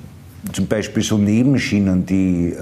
zum 0.53 0.67
Beispiel 0.67 1.03
so 1.03 1.19
Nebenschienen, 1.19 2.05
die, 2.05 2.51
äh, 2.51 2.57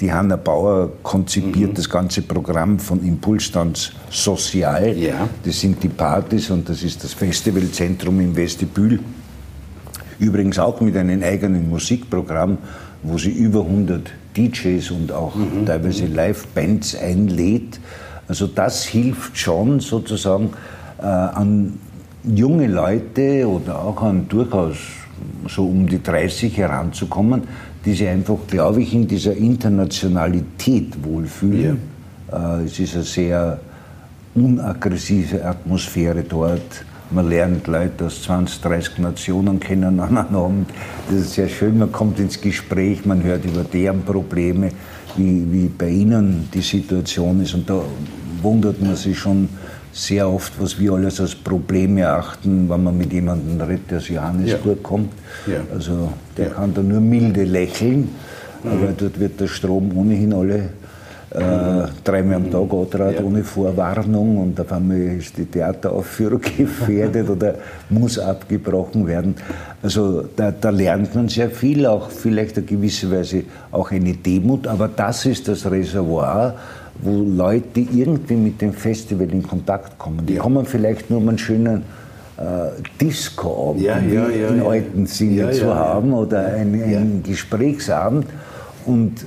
die 0.00 0.12
Hanna 0.12 0.36
Bauer 0.36 0.90
konzipiert, 1.02 1.70
mhm. 1.70 1.74
das 1.74 1.88
ganze 1.88 2.22
Programm 2.22 2.78
von 2.78 3.04
Impulstanz 3.04 3.92
Sozial. 4.10 4.96
Ja. 4.96 5.28
Das 5.44 5.60
sind 5.60 5.82
die 5.82 5.88
Partys 5.88 6.50
und 6.50 6.68
das 6.68 6.82
ist 6.82 7.02
das 7.02 7.14
Festivalzentrum 7.14 8.20
im 8.20 8.36
Vestibül. 8.36 9.00
Übrigens 10.18 10.58
auch 10.58 10.80
mit 10.80 10.96
einem 10.96 11.22
eigenen 11.22 11.68
Musikprogramm, 11.68 12.58
wo 13.02 13.18
sie 13.18 13.30
über 13.30 13.60
100 13.60 14.10
DJs 14.36 14.90
und 14.90 15.12
auch 15.12 15.34
mhm. 15.34 15.66
teilweise 15.66 16.06
Live-Bands 16.06 16.96
einlädt. 16.96 17.80
Also 18.28 18.46
das 18.46 18.84
hilft 18.84 19.38
schon 19.38 19.80
sozusagen 19.80 20.50
äh, 20.98 21.04
an 21.04 21.78
junge 22.24 22.66
Leute 22.66 23.48
oder 23.48 23.82
auch 23.82 24.02
an 24.02 24.28
durchaus 24.28 24.76
so 25.48 25.66
um 25.66 25.86
die 25.86 26.02
30 26.02 26.56
heranzukommen, 26.56 27.44
die 27.86 27.94
sich 27.94 28.08
einfach, 28.08 28.36
glaube 28.48 28.82
ich, 28.82 28.92
in 28.92 29.06
dieser 29.06 29.34
Internationalität 29.34 30.92
wohlfühlen. 31.02 31.78
Ja. 32.30 32.58
Äh, 32.58 32.64
es 32.64 32.78
ist 32.80 32.94
eine 32.94 33.04
sehr 33.04 33.60
unaggressive 34.34 35.44
Atmosphäre 35.44 36.22
dort. 36.22 36.84
Man 37.10 37.30
lernt 37.30 37.68
Leute 37.68 38.06
aus 38.06 38.22
20, 38.24 38.60
30 38.60 38.98
Nationen 38.98 39.60
kennen 39.60 40.00
an 40.00 40.18
einem 40.18 40.36
Abend. 40.36 40.70
Das 41.08 41.20
ist 41.20 41.34
sehr 41.34 41.48
schön. 41.48 41.78
Man 41.78 41.92
kommt 41.92 42.18
ins 42.18 42.40
Gespräch, 42.40 43.06
man 43.06 43.22
hört 43.22 43.44
über 43.44 43.62
deren 43.62 44.02
Probleme, 44.02 44.70
wie, 45.16 45.46
wie 45.50 45.68
bei 45.68 45.88
ihnen 45.88 46.48
die 46.52 46.60
Situation 46.60 47.40
ist. 47.40 47.54
Und 47.54 47.70
da 47.70 47.80
wundert 48.42 48.82
man 48.82 48.96
sich 48.96 49.16
schon, 49.16 49.48
sehr 49.96 50.28
oft, 50.28 50.52
was 50.60 50.78
wir 50.78 50.92
alles 50.92 51.20
als 51.20 51.34
Problem 51.34 51.96
erachten, 51.96 52.68
wenn 52.68 52.84
man 52.84 52.98
mit 52.98 53.14
jemandem 53.14 53.58
redet, 53.66 53.90
der 53.90 53.98
aus 53.98 54.08
Johannesburg 54.08 54.76
ja. 54.76 54.82
kommt. 54.82 55.12
Ja. 55.46 55.60
Also 55.72 56.12
der 56.36 56.48
ja. 56.48 56.54
kann 56.54 56.74
da 56.74 56.82
nur 56.82 57.00
milde 57.00 57.44
lächeln, 57.44 58.10
aber 58.64 58.92
dort 58.96 59.18
wird 59.20 59.40
der 59.40 59.46
Strom 59.46 59.96
ohnehin 59.96 60.32
alle 60.32 60.70
äh, 61.30 61.88
dreimal 62.04 62.36
am 62.36 62.50
Tag 62.50 62.72
antraut, 62.72 63.20
ohne 63.22 63.42
Vorwarnung 63.42 64.38
und 64.38 64.60
auf 64.60 64.72
einmal 64.72 64.96
ist 64.96 65.36
die 65.36 65.44
Theateraufführung 65.44 66.40
gefährdet 66.56 67.28
oder 67.28 67.56
muss 67.90 68.18
abgebrochen 68.18 69.06
werden. 69.06 69.34
Also 69.82 70.24
da, 70.36 70.52
da, 70.52 70.70
lernt 70.70 71.14
man 71.14 71.28
sehr 71.28 71.50
viel, 71.50 71.84
auch 71.86 72.10
vielleicht 72.10 72.56
eine 72.56 72.66
gewisse 72.66 73.10
Weise 73.10 73.42
auch 73.72 73.90
eine 73.90 74.14
Demut, 74.14 74.66
aber 74.66 74.88
das 74.88 75.26
ist 75.26 75.48
das 75.48 75.70
Reservoir, 75.70 76.54
wo 77.02 77.22
Leute 77.22 77.80
irgendwie 77.80 78.36
mit 78.36 78.62
dem 78.62 78.72
Festival 78.72 79.30
in 79.30 79.42
Kontakt 79.42 79.98
kommen. 79.98 80.24
Die 80.26 80.34
ja. 80.34 80.42
kommen 80.42 80.64
vielleicht 80.64 81.10
nur 81.10 81.20
um 81.20 81.28
einen 81.28 81.38
schönen 81.38 81.82
Disco-Abend 83.00 83.80
ja, 83.80 83.98
ja, 83.98 84.28
ja, 84.28 84.48
in 84.48 84.62
alten 84.62 85.06
Sinne 85.06 85.50
zu 85.52 85.74
haben 85.74 86.12
oder 86.12 86.46
einen, 86.46 86.82
einen 86.82 87.22
Gesprächsabend. 87.22 88.26
Und 88.84 89.24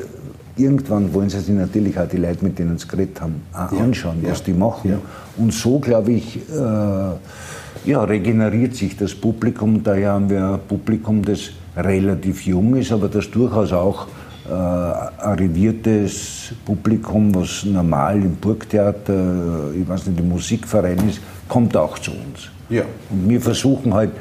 irgendwann 0.56 1.12
wollen 1.13 1.30
sie 1.30 1.39
sich 1.39 1.56
natürlich 1.56 2.00
auch 2.00 2.08
die 2.08 2.17
Leute, 2.17 2.43
mit 2.43 2.60
denen 2.60 2.78
sie 2.78 2.88
geredet 2.88 3.19
haben, 3.22 3.41
anschauen, 3.54 4.17
was 4.22 4.43
die 4.43 4.54
machen. 4.54 5.02
Und 5.38 5.54
so, 5.54 5.80
glaube 5.80 6.12
ich, 6.12 6.38
äh, 6.38 7.89
ja, 7.89 8.04
regeneriert 8.04 8.76
sich 8.76 8.95
das 8.95 9.15
Publikum. 9.15 9.82
Daher 9.82 10.12
haben 10.12 10.30
wir 10.30 10.45
ein 10.45 10.60
Publikum, 10.67 11.24
das 11.24 11.52
relativ 11.76 12.45
jung 12.45 12.76
ist, 12.76 12.91
aber 12.91 13.08
das 13.08 13.32
durchaus 13.32 13.72
auch 13.74 14.08
äh, 14.50 15.24
arriviertes 15.24 16.54
Publikum, 16.66 17.34
was 17.36 17.64
normal 17.66 18.18
im 18.18 18.36
Burgtheater, 18.36 19.72
ich 19.80 19.88
weiß 19.88 20.08
nicht, 20.08 20.20
im 20.20 20.30
Musikverein 20.30 21.10
ist, 21.10 21.22
kommt 21.48 21.78
auch 21.78 22.00
zu 22.00 22.12
uns. 22.12 22.50
Ja. 22.70 22.84
Und 23.10 23.30
wir 23.30 23.42
versuchen 23.42 23.94
halt, 23.94 24.12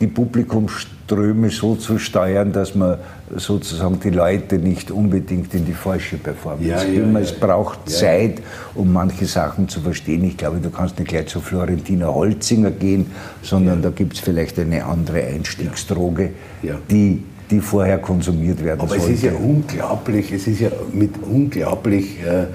die 0.00 0.06
Publikumsströme 0.06 1.50
so 1.50 1.74
zu 1.74 1.98
steuern, 1.98 2.52
dass 2.52 2.74
man 2.74 2.98
sozusagen 3.34 3.98
die 4.00 4.10
Leute 4.10 4.58
nicht 4.58 4.90
unbedingt 4.90 5.52
in 5.54 5.64
die 5.64 5.72
falsche 5.72 6.18
Performance 6.18 6.68
ja, 6.68 6.82
ja, 6.82 7.04
ja, 7.04 7.18
Es 7.18 7.32
braucht 7.32 7.88
Zeit, 7.90 8.42
um 8.74 8.92
manche 8.92 9.26
Sachen 9.26 9.68
zu 9.68 9.80
verstehen. 9.80 10.24
Ich 10.24 10.36
glaube, 10.36 10.58
du 10.58 10.70
kannst 10.70 10.98
nicht 10.98 11.08
gleich 11.08 11.26
zu 11.26 11.40
Florentina 11.40 12.06
Holzinger 12.06 12.70
gehen, 12.70 13.06
sondern 13.42 13.82
da 13.82 13.90
gibt 13.90 14.14
es 14.14 14.20
vielleicht 14.20 14.58
eine 14.58 14.84
andere 14.84 15.24
Einstiegsdroge, 15.24 16.30
die 16.90 17.22
die 17.50 17.60
vorher 17.60 17.98
konsumiert 17.98 18.62
werden 18.62 18.80
Aber 18.80 18.90
sollte. 18.90 19.04
es 19.04 19.18
ist 19.18 19.24
ja 19.24 19.32
unglaublich, 19.32 20.32
es 20.32 20.46
ist 20.46 20.60
ja 20.60 20.70
mit 20.92 21.12
unglaublich 21.22 22.18
äh, 22.22 22.46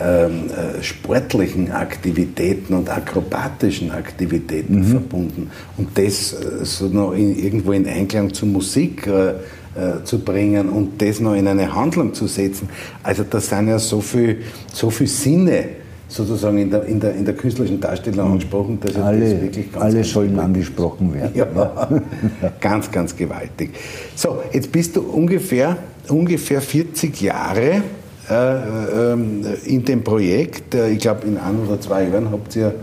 ähm, 0.00 0.44
äh, 0.48 0.82
sportlichen 0.82 1.72
Aktivitäten 1.72 2.74
und 2.74 2.88
akrobatischen 2.88 3.90
Aktivitäten 3.90 4.80
mhm. 4.80 4.84
verbunden. 4.84 5.50
Und 5.76 5.98
das 5.98 6.32
äh, 6.32 6.64
so 6.64 6.86
noch 6.86 7.12
in, 7.12 7.36
irgendwo 7.36 7.72
in 7.72 7.86
Einklang 7.86 8.32
zur 8.32 8.48
Musik 8.48 9.06
äh, 9.06 9.30
äh, 9.30 10.04
zu 10.04 10.20
bringen 10.20 10.68
und 10.68 11.02
das 11.02 11.20
noch 11.20 11.34
in 11.34 11.48
eine 11.48 11.74
Handlung 11.74 12.14
zu 12.14 12.26
setzen. 12.26 12.68
Also 13.02 13.24
da 13.28 13.40
sind 13.40 13.68
ja 13.68 13.78
so 13.78 14.00
viele 14.00 14.36
so 14.72 14.90
viel 14.90 15.08
Sinne 15.08 15.64
sozusagen 16.08 16.58
in 16.58 16.70
der, 16.70 16.84
in 16.84 16.98
der, 16.98 17.14
in 17.14 17.24
der 17.24 17.34
künstlerischen 17.34 17.80
Darstellung 17.80 18.26
mhm. 18.26 18.32
angesprochen, 18.32 18.80
dass 18.80 18.96
alle, 18.96 19.20
das 19.20 19.42
wirklich 19.42 19.70
ganz 19.70 19.84
Alle 19.84 19.94
ganz 19.94 20.10
sollen 20.10 20.38
angesprochen 20.38 21.14
werden. 21.14 21.32
Ja, 21.34 21.46
ganz, 22.60 22.90
ganz 22.90 23.14
gewaltig. 23.14 23.70
So, 24.14 24.38
jetzt 24.52 24.72
bist 24.72 24.96
du 24.96 25.02
ungefähr, 25.02 25.76
ungefähr 26.08 26.60
40 26.60 27.20
Jahre 27.20 27.82
äh, 28.30 29.12
ähm, 29.12 29.44
in 29.66 29.84
dem 29.84 30.02
Projekt. 30.02 30.74
Äh, 30.74 30.90
ich 30.90 30.98
glaube, 30.98 31.26
in 31.26 31.36
ein 31.36 31.56
oder 31.66 31.80
zwei 31.80 32.08
Jahren 32.08 32.30
habt 32.30 32.56
ihr 32.56 32.74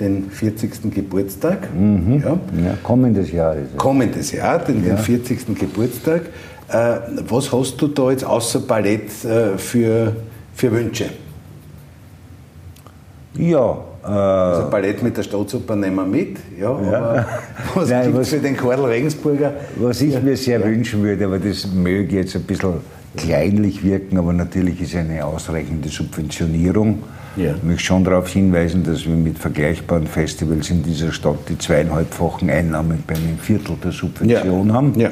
den 0.00 0.30
40. 0.30 0.94
Geburtstag. 0.94 1.68
Mhm. 1.74 2.22
Ja. 2.24 2.28
ja. 2.64 2.78
kommendes 2.82 3.30
Jahr 3.30 3.54
ist 3.56 3.72
es. 3.72 3.76
Kommendes 3.76 4.32
Jahr, 4.32 4.58
den, 4.58 4.82
ja. 4.86 4.94
den 4.94 4.98
40. 4.98 5.58
Geburtstag. 5.58 6.22
Äh, 6.68 6.96
was 7.28 7.52
hast 7.52 7.76
du 7.76 7.88
da 7.88 8.10
jetzt 8.10 8.24
außer 8.24 8.60
Ballett 8.60 9.24
äh, 9.24 9.58
für, 9.58 10.16
für 10.54 10.72
Wünsche? 10.72 11.06
Ja. 13.34 13.78
Äh, 14.02 14.06
also 14.06 14.70
Ballett 14.70 15.02
mit 15.02 15.16
der 15.16 15.22
Staatsoper 15.22 15.76
nehmen 15.76 15.96
wir 15.96 16.06
mit, 16.06 16.38
ja, 16.58 16.80
ja. 16.82 16.98
aber 16.98 17.26
was 17.74 17.90
Nein, 17.90 18.14
was, 18.14 18.30
für 18.30 18.38
den 18.38 18.56
Karl 18.56 18.84
Regensburger? 18.84 19.52
Was 19.76 20.00
ich 20.00 20.20
mir 20.22 20.36
sehr 20.36 20.64
wünschen 20.64 21.02
würde, 21.02 21.26
aber 21.26 21.38
das 21.38 21.66
möge 21.66 22.16
jetzt 22.16 22.34
ein 22.34 22.42
bisschen 22.42 22.74
kleinlich 23.16 23.84
wirken, 23.84 24.18
aber 24.18 24.32
natürlich 24.32 24.80
ist 24.80 24.94
eine 24.94 25.24
ausreichende 25.24 25.88
Subventionierung. 25.88 27.02
Ja. 27.36 27.54
Ich 27.54 27.62
möchte 27.62 27.84
schon 27.84 28.04
darauf 28.04 28.28
hinweisen, 28.28 28.82
dass 28.84 29.06
wir 29.06 29.14
mit 29.14 29.38
vergleichbaren 29.38 30.06
Festivals 30.06 30.70
in 30.70 30.82
dieser 30.82 31.12
Stadt 31.12 31.48
die 31.48 31.58
zweieinhalbfachen 31.58 32.50
Einnahmen 32.50 33.04
bei 33.06 33.14
einem 33.14 33.38
Viertel 33.38 33.76
der 33.82 33.92
Subvention 33.92 34.68
ja. 34.68 34.74
haben. 34.74 34.98
Ja. 34.98 35.10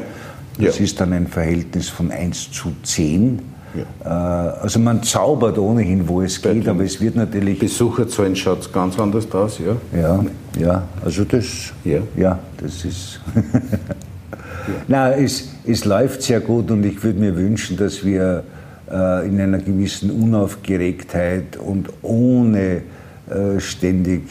Das 0.59 0.81
ist 0.81 1.01
dann 1.01 1.13
ein 1.13 1.29
Verhältnis 1.29 1.89
von 1.89 2.11
1 2.11 2.51
zu 2.51 2.73
10. 2.83 3.39
Ja. 3.75 4.51
Äh, 4.55 4.63
also 4.63 4.79
man 4.79 5.03
zaubert 5.03 5.59
ohnehin, 5.59 6.09
wo 6.09 6.23
es 6.23 6.41
geht, 6.41 6.69
aber 6.69 6.85
es 6.85 7.01
wird 7.01 7.17
natürlich... 7.17 7.59
Besucherzahlen 7.59 8.37
schaut 8.37 8.61
es 8.61 8.73
ganz 8.73 8.99
anders 8.99 9.31
aus, 9.33 9.59
ja? 9.59 9.77
Ja, 9.99 10.25
ja 10.59 10.83
also 11.05 11.25
das, 11.25 11.45
ja. 11.85 12.01
ja 12.17 12.39
das 12.57 12.85
ist... 12.85 13.21
Na, 14.87 15.13
es, 15.13 15.49
es 15.67 15.85
läuft 15.85 16.23
sehr 16.23 16.41
gut 16.41 16.71
und 16.71 16.85
ich 16.85 17.03
würde 17.03 17.19
mir 17.19 17.37
wünschen, 17.37 17.77
dass 17.77 18.05
wir 18.05 18.45
äh, 18.91 19.27
in 19.27 19.41
einer 19.41 19.59
gewissen 19.59 20.11
Unaufgeregtheit 20.11 21.57
und 21.57 21.89
ohne 22.03 22.83
äh, 23.31 23.61
ständig 23.61 24.23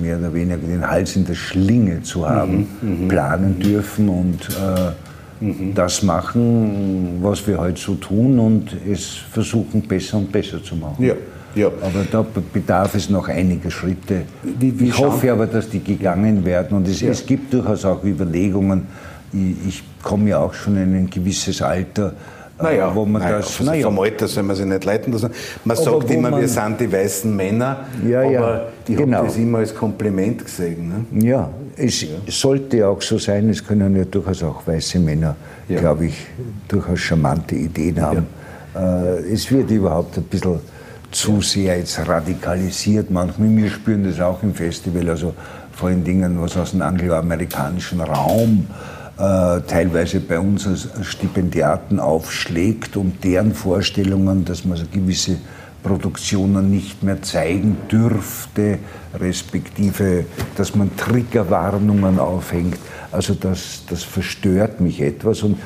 mehr 0.00 0.18
oder 0.18 0.32
weniger 0.34 0.58
den 0.58 0.86
Hals 0.86 1.16
in 1.16 1.26
der 1.26 1.34
Schlinge 1.34 2.02
zu 2.02 2.28
haben, 2.28 2.68
mhm, 2.80 3.04
mhm. 3.04 3.08
planen 3.08 3.58
dürfen 3.58 4.08
und 4.08 4.48
äh, 4.50 4.92
mhm. 5.40 5.74
das 5.74 6.02
machen, 6.02 7.18
was 7.22 7.46
wir 7.46 7.58
heute 7.58 7.80
so 7.80 7.94
tun 7.94 8.38
und 8.38 8.76
es 8.88 9.06
versuchen 9.06 9.82
besser 9.82 10.18
und 10.18 10.32
besser 10.32 10.62
zu 10.62 10.76
machen. 10.76 11.04
Ja. 11.04 11.14
Ja. 11.54 11.68
Aber 11.80 12.04
da 12.10 12.24
bedarf 12.52 12.94
es 12.94 13.10
noch 13.10 13.28
einiger 13.28 13.70
Schritte. 13.70 14.22
Wie, 14.42 14.78
wie 14.78 14.88
ich 14.88 14.98
hoffe 14.98 15.32
aber, 15.32 15.46
dass 15.46 15.68
die 15.68 15.82
gegangen 15.82 16.44
werden. 16.44 16.76
Und 16.76 16.86
es, 16.86 17.00
ja. 17.00 17.10
es 17.10 17.24
gibt 17.26 17.52
durchaus 17.52 17.84
auch 17.84 18.04
Überlegungen, 18.04 18.86
ich, 19.32 19.66
ich 19.66 19.82
komme 20.02 20.30
ja 20.30 20.38
auch 20.38 20.54
schon 20.54 20.76
in 20.76 20.94
ein 20.94 21.10
gewisses 21.10 21.62
Alter, 21.62 22.14
naja, 22.60 22.94
wo 22.94 23.04
man 23.04 23.22
naja, 23.22 23.36
das, 23.36 23.60
also 23.60 23.64
naja. 23.64 23.84
vom 23.84 23.98
Alter 24.00 24.26
soll 24.26 24.42
man 24.42 24.56
sich 24.56 24.66
nicht 24.66 24.84
leiten 24.84 25.12
lassen. 25.12 25.30
Man 25.64 25.76
aber 25.76 25.84
sagt 25.84 26.10
immer, 26.10 26.30
man, 26.30 26.40
wir 26.40 26.48
sind 26.48 26.80
die 26.80 26.92
weißen 26.92 27.34
Männer, 27.34 27.84
ja, 28.06 28.20
aber 28.20 28.30
ja, 28.30 28.62
ich 28.86 28.96
genau. 28.96 29.18
habe 29.18 29.26
das 29.28 29.36
immer 29.36 29.58
als 29.58 29.74
Kompliment 29.74 30.44
gesehen. 30.44 31.06
Ne? 31.10 31.24
Ja, 31.26 31.50
es 31.76 32.02
ja. 32.02 32.08
sollte 32.26 32.86
auch 32.86 33.00
so 33.00 33.18
sein, 33.18 33.48
es 33.48 33.64
können 33.64 33.96
ja 33.96 34.04
durchaus 34.04 34.42
auch 34.42 34.66
weiße 34.66 34.98
Männer, 34.98 35.36
ja. 35.68 35.78
glaube 35.78 36.06
ich, 36.06 36.26
durchaus 36.66 36.98
charmante 36.98 37.54
Ideen 37.54 38.00
haben. 38.00 38.26
Äh, 38.74 39.32
es 39.32 39.50
wird 39.50 39.70
überhaupt 39.70 40.16
ein 40.18 40.24
bisschen 40.24 40.58
zu 41.10 41.40
sehr 41.40 41.78
jetzt 41.78 42.06
radikalisiert 42.06 43.10
manchmal. 43.10 43.56
Wir 43.56 43.70
spüren 43.70 44.04
das 44.04 44.20
auch 44.20 44.42
im 44.42 44.54
Festival, 44.54 45.08
also 45.08 45.32
vor 45.72 45.90
allen 45.90 46.02
Dingen 46.02 46.40
was 46.40 46.56
aus 46.56 46.72
dem 46.72 46.82
angloamerikanischen 46.82 48.00
Raum 48.00 48.66
äh, 48.68 48.97
teilweise 49.18 50.20
bei 50.20 50.38
uns 50.38 50.64
als 50.64 50.88
Stipendiaten 51.02 51.98
aufschlägt 51.98 52.96
und 52.96 53.24
deren 53.24 53.52
Vorstellungen, 53.52 54.44
dass 54.44 54.64
man 54.64 54.76
so 54.76 54.84
gewisse 54.92 55.38
Produktionen 55.82 56.70
nicht 56.70 57.02
mehr 57.02 57.20
zeigen 57.22 57.76
dürfte, 57.90 58.78
respektive, 59.18 60.24
dass 60.56 60.74
man 60.74 60.96
Triggerwarnungen 60.96 62.18
aufhängt. 62.18 62.78
Also 63.10 63.34
das, 63.34 63.82
das 63.88 64.02
verstört 64.02 64.80
mich 64.80 65.00
etwas 65.00 65.42
und 65.42 65.58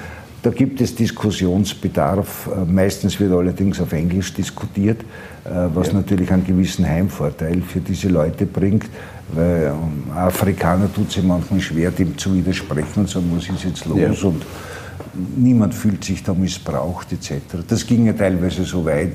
da 0.42 0.50
gibt 0.50 0.80
es 0.80 0.94
Diskussionsbedarf. 0.94 2.48
Äh, 2.48 2.70
meistens 2.70 3.20
wird 3.20 3.32
allerdings 3.32 3.80
auf 3.80 3.92
Englisch 3.92 4.34
diskutiert, 4.34 5.00
äh, 5.00 5.04
was 5.44 5.88
ja. 5.88 5.94
natürlich 5.94 6.30
einen 6.32 6.44
gewissen 6.44 6.88
Heimvorteil 6.88 7.62
für 7.62 7.80
diese 7.80 8.08
Leute 8.08 8.46
bringt, 8.46 8.86
weil 9.32 9.72
ähm, 9.72 10.16
Afrikaner 10.16 10.92
tut 10.92 11.10
sich 11.10 11.24
manchmal 11.24 11.60
schwer, 11.60 11.90
dem 11.90 12.16
zu 12.16 12.34
widersprechen 12.34 13.00
und 13.00 13.08
sagen, 13.08 13.30
was 13.34 13.48
ist 13.48 13.64
jetzt 13.64 13.86
los? 13.86 13.98
Ja. 13.98 14.28
Und 14.28 14.44
niemand 15.36 15.74
fühlt 15.74 16.04
sich 16.04 16.22
da 16.22 16.34
missbraucht 16.34 17.12
etc. 17.12 17.32
Das 17.66 17.86
ging 17.86 18.06
ja 18.06 18.12
teilweise 18.12 18.64
so 18.64 18.84
weit, 18.84 19.12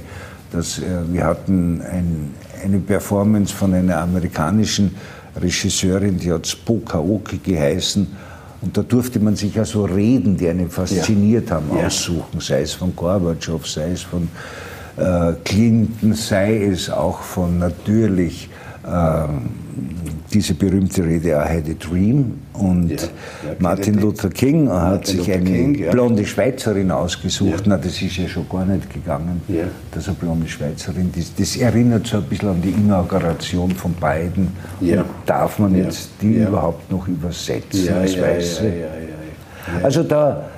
dass 0.52 0.80
äh, 0.80 0.84
wir 1.12 1.26
hatten 1.26 1.82
ein, 1.82 2.34
eine 2.64 2.80
Performance 2.80 3.54
von 3.54 3.74
einer 3.74 3.98
amerikanischen 3.98 4.96
Regisseurin, 5.40 6.18
die 6.18 6.32
hat 6.32 6.48
Spokaoke 6.48 7.38
geheißen 7.38 8.08
und 8.62 8.76
da 8.76 8.82
durfte 8.82 9.20
man 9.20 9.36
sich 9.36 9.58
also 9.60 9.86
Reden, 9.86 10.36
die 10.36 10.50
einen 10.50 10.70
fasziniert 10.70 11.52
haben, 11.52 11.70
ja. 11.78 11.86
aussuchen, 11.86 12.40
sei 12.40 12.62
es 12.62 12.74
von 12.74 12.96
Gorbatschow, 12.96 13.66
sei 13.68 13.92
es 13.92 14.02
von 14.02 14.28
äh, 14.98 15.34
Clinton, 15.44 16.14
sei 16.14 16.66
es 16.66 16.90
auch 16.90 17.22
von 17.22 17.60
natürlich 17.60 18.50
äh, 18.84 19.28
diese 20.34 20.54
berühmte 20.56 21.04
Rede 21.04 21.30
I 21.30 21.34
had 21.34 21.70
a 21.70 21.74
dream 21.80 22.40
und 22.54 22.90
ja, 22.90 22.98
ja, 22.98 23.56
Martin 23.60 23.96
Luther 23.96 24.30
King 24.30 24.66
Martin 24.66 24.82
hat 24.82 25.08
sich 25.08 25.18
Luther 25.18 25.34
eine 25.34 25.44
King, 25.50 25.76
ja. 25.76 25.92
blonde 25.92 26.26
Schweizerin 26.26 26.92
ausgesucht. 26.92 27.64
Na, 27.66 27.78
das 27.78 28.02
ist 28.02 28.18
ja 28.18 28.28
schon 28.28 28.48
gar 28.50 28.66
nicht 28.66 28.92
gegangen, 28.92 29.42
dass 29.92 30.08
eine 30.08 30.16
blonde 30.16 30.48
Schweizerin, 30.48 31.12
das, 31.16 31.34
das, 31.36 31.56
erinnert 31.58 32.08
so 32.08 32.18
ein 32.18 32.24
bisschen 32.24 32.50
an 32.50 32.62
die 32.62 32.72
Inauguration 32.72 33.72
von 33.72 33.94
beiden. 33.94 34.50
darf 35.26 35.60
man 35.60 35.76
jetzt 35.76 36.10
die 36.22 36.36
überhaupt 36.36 36.92
noch 36.92 37.08
übersetzen 37.08 37.94
als 37.94 38.20
Weiße? 38.20 38.72
Also 39.84 40.04
da, 40.04 40.50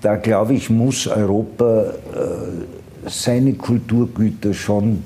da 0.00 0.16
glaube 0.16 0.54
ich, 0.54 0.70
muss 0.70 1.06
Europa 1.06 1.84
äh, 2.14 2.77
seine 3.08 3.54
Kulturgüter 3.54 4.54
schon 4.54 5.02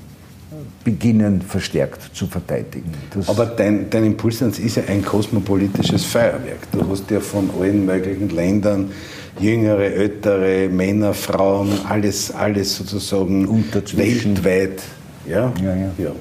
beginnen 0.83 1.41
verstärkt 1.41 2.15
zu 2.15 2.27
verteidigen. 2.27 2.91
Das 3.13 3.29
Aber 3.29 3.45
dein, 3.45 3.89
dein 3.89 4.05
Impuls 4.05 4.41
ist 4.41 4.75
ja 4.75 4.83
ein 4.87 5.03
kosmopolitisches 5.03 6.05
Feuerwerk. 6.05 6.71
Du 6.71 6.87
hast 6.89 7.09
ja 7.09 7.19
von 7.19 7.49
allen 7.59 7.85
möglichen 7.85 8.29
Ländern 8.29 8.91
jüngere, 9.39 9.85
ältere, 9.85 10.69
Männer, 10.69 11.13
Frauen, 11.13 11.69
alles, 11.87 12.31
alles 12.31 12.75
sozusagen 12.75 13.47
weltweit. 13.95 14.83
Ja, 15.27 15.53
ja, 15.61 15.75
ja. 15.75 15.75
ja, 15.75 15.91
ja. 15.97 16.11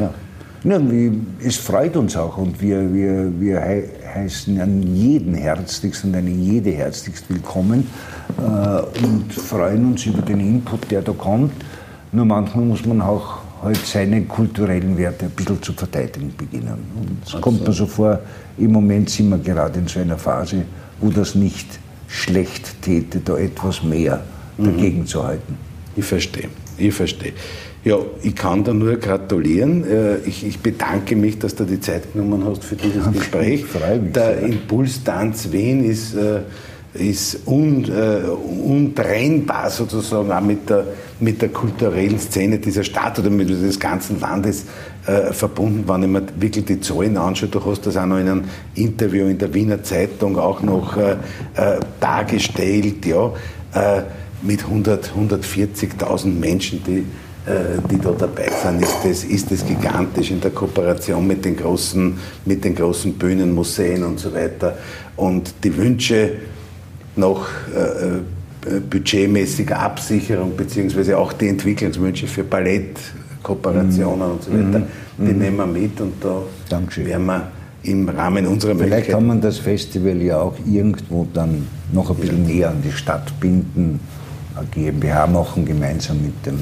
ja. 0.00 0.14
Es 1.44 1.56
freut 1.56 1.96
uns 1.96 2.16
auch 2.16 2.38
und 2.38 2.60
wir, 2.60 2.94
wir, 2.94 3.32
wir 3.40 3.60
heißen 4.14 4.60
an 4.60 4.94
jeden 4.94 5.34
herzlichst 5.34 6.04
und 6.04 6.14
eine 6.14 6.30
jede 6.30 6.70
herzlichst 6.70 7.24
willkommen 7.28 7.88
äh, 8.38 9.02
und 9.04 9.32
freuen 9.32 9.86
uns 9.86 10.06
über 10.06 10.22
den 10.22 10.38
Input, 10.38 10.88
der 10.88 11.02
da 11.02 11.10
kommt. 11.12 11.52
Nur 12.12 12.26
manchmal 12.26 12.64
muss 12.64 12.86
man 12.86 13.00
auch 13.02 13.38
halt 13.60 13.84
seine 13.84 14.22
kulturellen 14.22 14.96
Werte 14.96 15.24
ein 15.24 15.32
bisschen 15.32 15.60
zu 15.62 15.72
verteidigen 15.72 16.32
beginnen. 16.36 16.78
es 17.26 17.40
kommt 17.40 17.66
mir 17.66 17.72
so 17.72 17.86
vor, 17.86 18.20
im 18.56 18.70
Moment 18.70 19.10
sind 19.10 19.30
wir 19.30 19.38
gerade 19.38 19.80
in 19.80 19.88
so 19.88 19.98
einer 19.98 20.18
Phase, 20.18 20.64
wo 21.00 21.10
das 21.10 21.34
nicht 21.34 21.66
schlecht 22.06 22.82
täte, 22.82 23.18
da 23.18 23.36
etwas 23.36 23.82
mehr 23.82 24.22
mhm. 24.58 24.64
dagegen 24.64 25.06
zu 25.06 25.24
halten. 25.24 25.56
Ich 25.96 26.04
verstehe, 26.04 26.50
ich 26.78 26.94
verstehe. 26.94 27.32
Ja, 27.84 27.96
ich 28.22 28.36
kann 28.36 28.62
da 28.62 28.72
nur 28.72 28.96
gratulieren. 28.96 29.84
Äh, 29.84 30.18
ich, 30.18 30.46
ich, 30.46 30.60
bedanke 30.60 31.16
mich, 31.16 31.40
dass 31.40 31.56
du 31.56 31.64
die 31.64 31.80
Zeit 31.80 32.12
genommen 32.12 32.44
hast 32.44 32.64
für 32.64 32.76
dieses 32.76 33.10
Gespräch. 33.12 33.62
Mich 33.62 34.12
Der 34.12 34.38
sehr. 34.38 34.42
Impulstanz 34.42 35.50
Wien 35.50 35.84
ist 35.84 36.14
äh, 36.14 36.40
ist 36.94 37.46
un, 37.46 37.84
äh, 37.84 38.20
untrennbar 38.28 39.70
sozusagen 39.70 40.30
auch 40.30 40.42
mit 40.42 40.68
der, 40.68 40.84
mit 41.20 41.40
der 41.40 41.48
kulturellen 41.48 42.18
Szene 42.18 42.58
dieser 42.58 42.84
Stadt 42.84 43.18
oder 43.18 43.30
mit 43.30 43.48
des 43.48 43.80
ganzen 43.80 44.20
Landes 44.20 44.66
äh, 45.06 45.32
verbunden, 45.32 45.84
wenn 45.86 46.02
ich 46.02 46.08
mir 46.08 46.22
wirklich 46.36 46.66
die 46.66 46.80
Zahlen 46.80 47.16
anschaue. 47.16 47.48
Du 47.48 47.64
hast 47.64 47.86
das 47.86 47.96
auch 47.96 48.04
noch 48.04 48.18
in 48.18 48.28
einem 48.28 48.44
Interview 48.74 49.26
in 49.26 49.38
der 49.38 49.54
Wiener 49.54 49.82
Zeitung 49.82 50.38
auch 50.38 50.62
noch 50.62 50.96
äh, 50.96 51.12
äh 51.54 51.80
dargestellt, 52.00 53.06
ja, 53.06 53.32
mit 54.42 54.64
100, 54.64 55.12
140.000 55.16 56.26
Menschen, 56.26 56.82
die 56.84 57.06
die 57.90 57.98
da 57.98 58.12
dabei 58.12 58.48
sind, 58.62 58.82
ist 58.82 58.98
das, 59.02 59.24
ist 59.24 59.50
das 59.50 59.66
gigantisch 59.66 60.30
in 60.30 60.40
der 60.40 60.52
Kooperation 60.52 61.26
mit 61.26 61.44
den 61.44 61.56
großen, 61.56 62.16
mit 62.44 62.64
den 62.64 62.74
großen 62.74 63.14
Bühnen, 63.14 63.52
Museen 63.52 64.04
und 64.04 64.20
so 64.20 64.32
weiter. 64.32 64.76
Und 65.16 65.52
die 65.64 65.76
Wünsche 65.76 66.34
nach 67.16 67.48
äh, 67.74 68.18
äh, 68.64 68.78
budgetmäßiger 68.78 69.78
Absicherung 69.78 70.56
beziehungsweise 70.56 71.18
auch 71.18 71.32
die 71.32 71.48
Entwicklungswünsche 71.48 72.28
für 72.28 72.44
Ballettkooperationen 72.44 74.28
mhm. 74.28 74.34
und 74.34 74.42
so 74.44 74.52
weiter, 74.52 74.78
mhm. 74.78 75.26
die 75.26 75.32
mhm. 75.32 75.38
nehmen 75.38 75.56
wir 75.56 75.66
mit 75.66 76.00
und 76.00 76.14
da 76.22 76.42
Dankeschön. 76.68 77.06
werden 77.06 77.26
wir 77.26 77.50
im 77.82 78.08
Rahmen 78.08 78.46
unserer 78.46 78.76
Vielleicht 78.76 79.10
kann 79.10 79.26
man 79.26 79.40
das 79.40 79.58
Festival 79.58 80.22
ja 80.22 80.40
auch 80.40 80.54
irgendwo 80.64 81.26
dann 81.34 81.66
noch 81.92 82.10
ein 82.10 82.16
bisschen 82.16 82.48
ja. 82.48 82.54
näher 82.54 82.70
an 82.70 82.82
die 82.84 82.92
Stadt 82.92 83.32
binden, 83.40 83.98
eine 84.54 84.66
GmbH 84.68 85.26
machen, 85.26 85.64
gemeinsam 85.64 86.22
mit 86.22 86.46
dem 86.46 86.58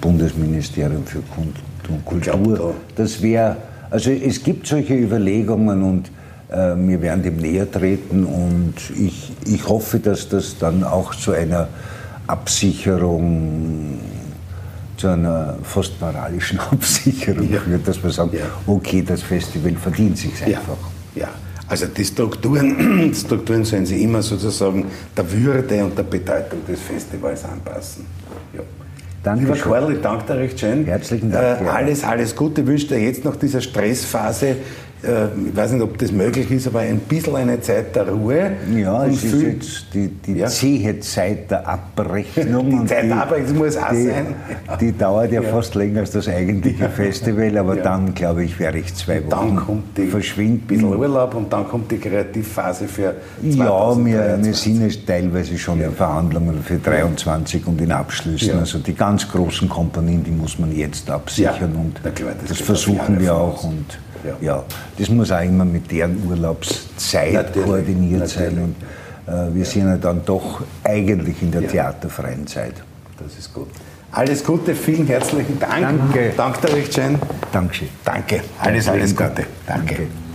Bundesministerium 0.00 1.04
für 1.04 1.20
Kunst 1.34 1.60
und 1.88 2.04
Kultur. 2.04 2.32
Glaub, 2.32 2.58
da 2.58 3.02
das 3.02 3.22
wäre 3.22 3.56
Also 3.90 4.10
es 4.10 4.42
gibt 4.42 4.66
solche 4.66 4.94
Überlegungen 4.94 5.82
und 5.82 6.10
äh, 6.48 6.74
wir 6.76 7.00
werden 7.02 7.22
dem 7.22 7.36
näher 7.36 7.70
treten 7.70 8.24
und 8.24 8.74
ich, 8.96 9.32
ich 9.46 9.68
hoffe, 9.68 9.98
dass 9.98 10.28
das 10.28 10.58
dann 10.58 10.84
auch 10.84 11.14
zu 11.14 11.32
einer 11.32 11.68
Absicherung, 12.26 13.98
zu 14.96 15.08
einer 15.08 15.56
fast 15.62 16.00
moralischen 16.00 16.58
Absicherung 16.72 17.50
ja. 17.50 17.60
führt, 17.60 17.86
dass 17.86 18.02
wir 18.02 18.10
sagen, 18.10 18.30
ja. 18.32 18.44
okay, 18.66 19.02
das 19.02 19.22
Festival 19.22 19.72
verdient 19.72 20.18
sich 20.18 20.42
einfach. 20.44 20.76
Ja. 21.14 21.22
ja. 21.22 21.28
Also 21.68 21.86
die 21.86 22.04
Strukturen, 22.04 23.10
die 23.12 23.14
Strukturen 23.14 23.64
sollen 23.64 23.86
sich 23.86 24.00
immer 24.00 24.22
sozusagen 24.22 24.86
der 25.16 25.30
Würde 25.32 25.84
und 25.84 25.98
der 25.98 26.04
Bedeutung 26.04 26.64
des 26.66 26.80
Festivals 26.80 27.44
anpassen. 27.44 28.06
Ja. 28.54 28.60
Danke 29.26 29.42
Lieber 29.42 29.56
Karl, 29.56 29.92
ich 29.92 30.00
danke 30.02 30.24
dir 30.24 30.38
recht 30.38 30.60
schön. 30.60 30.84
Herzlichen 30.84 31.32
Dank. 31.32 31.62
Äh, 31.62 31.68
alles, 31.68 32.04
alles 32.04 32.36
Gute. 32.36 32.60
Ich 32.60 32.66
wünsche 32.68 32.86
dir 32.86 33.00
jetzt 33.00 33.24
nach 33.24 33.34
dieser 33.34 33.60
Stressphase 33.60 34.58
ich 35.02 35.56
weiß 35.56 35.72
nicht, 35.72 35.82
ob 35.82 35.98
das 35.98 36.10
möglich 36.10 36.50
ist, 36.50 36.66
aber 36.66 36.80
ein 36.80 36.98
bisschen 36.98 37.36
eine 37.36 37.60
Zeit 37.60 37.94
der 37.94 38.08
Ruhe. 38.08 38.52
Ja, 38.74 39.06
es 39.06 39.22
ist 39.24 39.42
jetzt 39.42 39.86
die, 39.94 40.08
die 40.08 40.38
ja. 40.38 40.46
zähe 40.46 40.98
Zeit 41.00 41.50
der 41.50 41.68
Abrechnung. 41.68 42.70
die 42.82 42.86
Zeit 42.86 43.04
der 43.04 43.22
Abrechnung 43.22 43.58
muss 43.58 43.76
auch 43.76 43.90
die, 43.90 44.06
sein. 44.06 44.34
Die 44.80 44.96
dauert 44.96 45.32
ja, 45.32 45.42
ja, 45.42 45.48
fast 45.48 45.74
länger 45.74 46.00
als 46.00 46.10
das 46.10 46.28
eigentliche 46.28 46.88
Festival, 46.88 47.56
aber 47.58 47.76
ja. 47.76 47.82
dann, 47.82 48.14
glaube 48.14 48.44
ich, 48.44 48.58
werde 48.58 48.78
ich 48.78 48.94
zwei 48.94 49.22
Wochen 49.24 49.30
dann 49.30 49.56
kommt 49.56 49.96
die 49.96 50.06
verschwinden. 50.06 50.62
Ein 50.62 50.66
bisschen 50.66 50.96
Urlaub 50.96 51.34
und 51.34 51.52
dann 51.52 51.68
kommt 51.68 51.90
die 51.90 51.98
Kreativphase 51.98 52.88
für 52.88 53.14
2023. 53.42 53.58
Ja, 53.58 54.36
wir, 54.38 54.44
wir 54.44 54.54
sind 54.54 54.82
jetzt 54.82 55.06
teilweise 55.06 55.58
schon 55.58 55.80
in 55.80 55.92
Verhandlungen 55.92 56.62
für 56.62 56.78
23 56.78 57.66
und 57.66 57.80
in 57.80 57.92
Abschlüssen. 57.92 58.58
Also 58.58 58.78
die 58.78 58.94
ganz 58.94 59.28
großen 59.28 59.68
Komponenten, 59.68 60.24
die 60.24 60.30
muss 60.30 60.58
man 60.58 60.74
jetzt 60.74 61.10
absichern 61.10 61.76
und 61.76 62.14
klar, 62.14 62.32
das, 62.40 62.48
das 62.48 62.60
versuchen 62.60 63.20
wir 63.20 63.34
auch. 63.34 63.64
Und 63.64 63.98
ja. 64.26 64.36
ja. 64.40 64.64
Das 64.98 65.08
muss 65.08 65.30
auch 65.30 65.42
immer 65.42 65.64
mit 65.64 65.90
deren 65.90 66.26
Urlaubszeit 66.26 67.32
natürlich, 67.32 67.66
koordiniert 67.66 68.20
natürlich. 68.20 68.54
sein. 68.54 68.58
Und 68.58 68.76
äh, 69.26 69.54
wir 69.54 69.62
ja. 69.62 69.64
sind 69.64 69.88
ja 69.88 69.96
dann 69.96 70.22
doch 70.24 70.62
eigentlich 70.84 71.42
in 71.42 71.50
der 71.50 71.62
ja. 71.62 71.68
theaterfreien 71.68 72.46
Zeit. 72.46 72.74
Das 73.18 73.36
ist 73.38 73.52
gut. 73.52 73.68
Alles 74.12 74.44
Gute, 74.44 74.74
vielen 74.74 75.06
herzlichen 75.06 75.58
Dank. 75.58 75.82
Danke. 75.82 76.32
Danke 76.36 76.68
schön. 76.90 77.18
Dankeschön. 77.52 77.88
Danke. 78.04 78.40
Alles, 78.60 78.88
alles 78.88 79.14
Gute. 79.14 79.46
Danke. 79.66 79.94
Danke. 79.94 80.25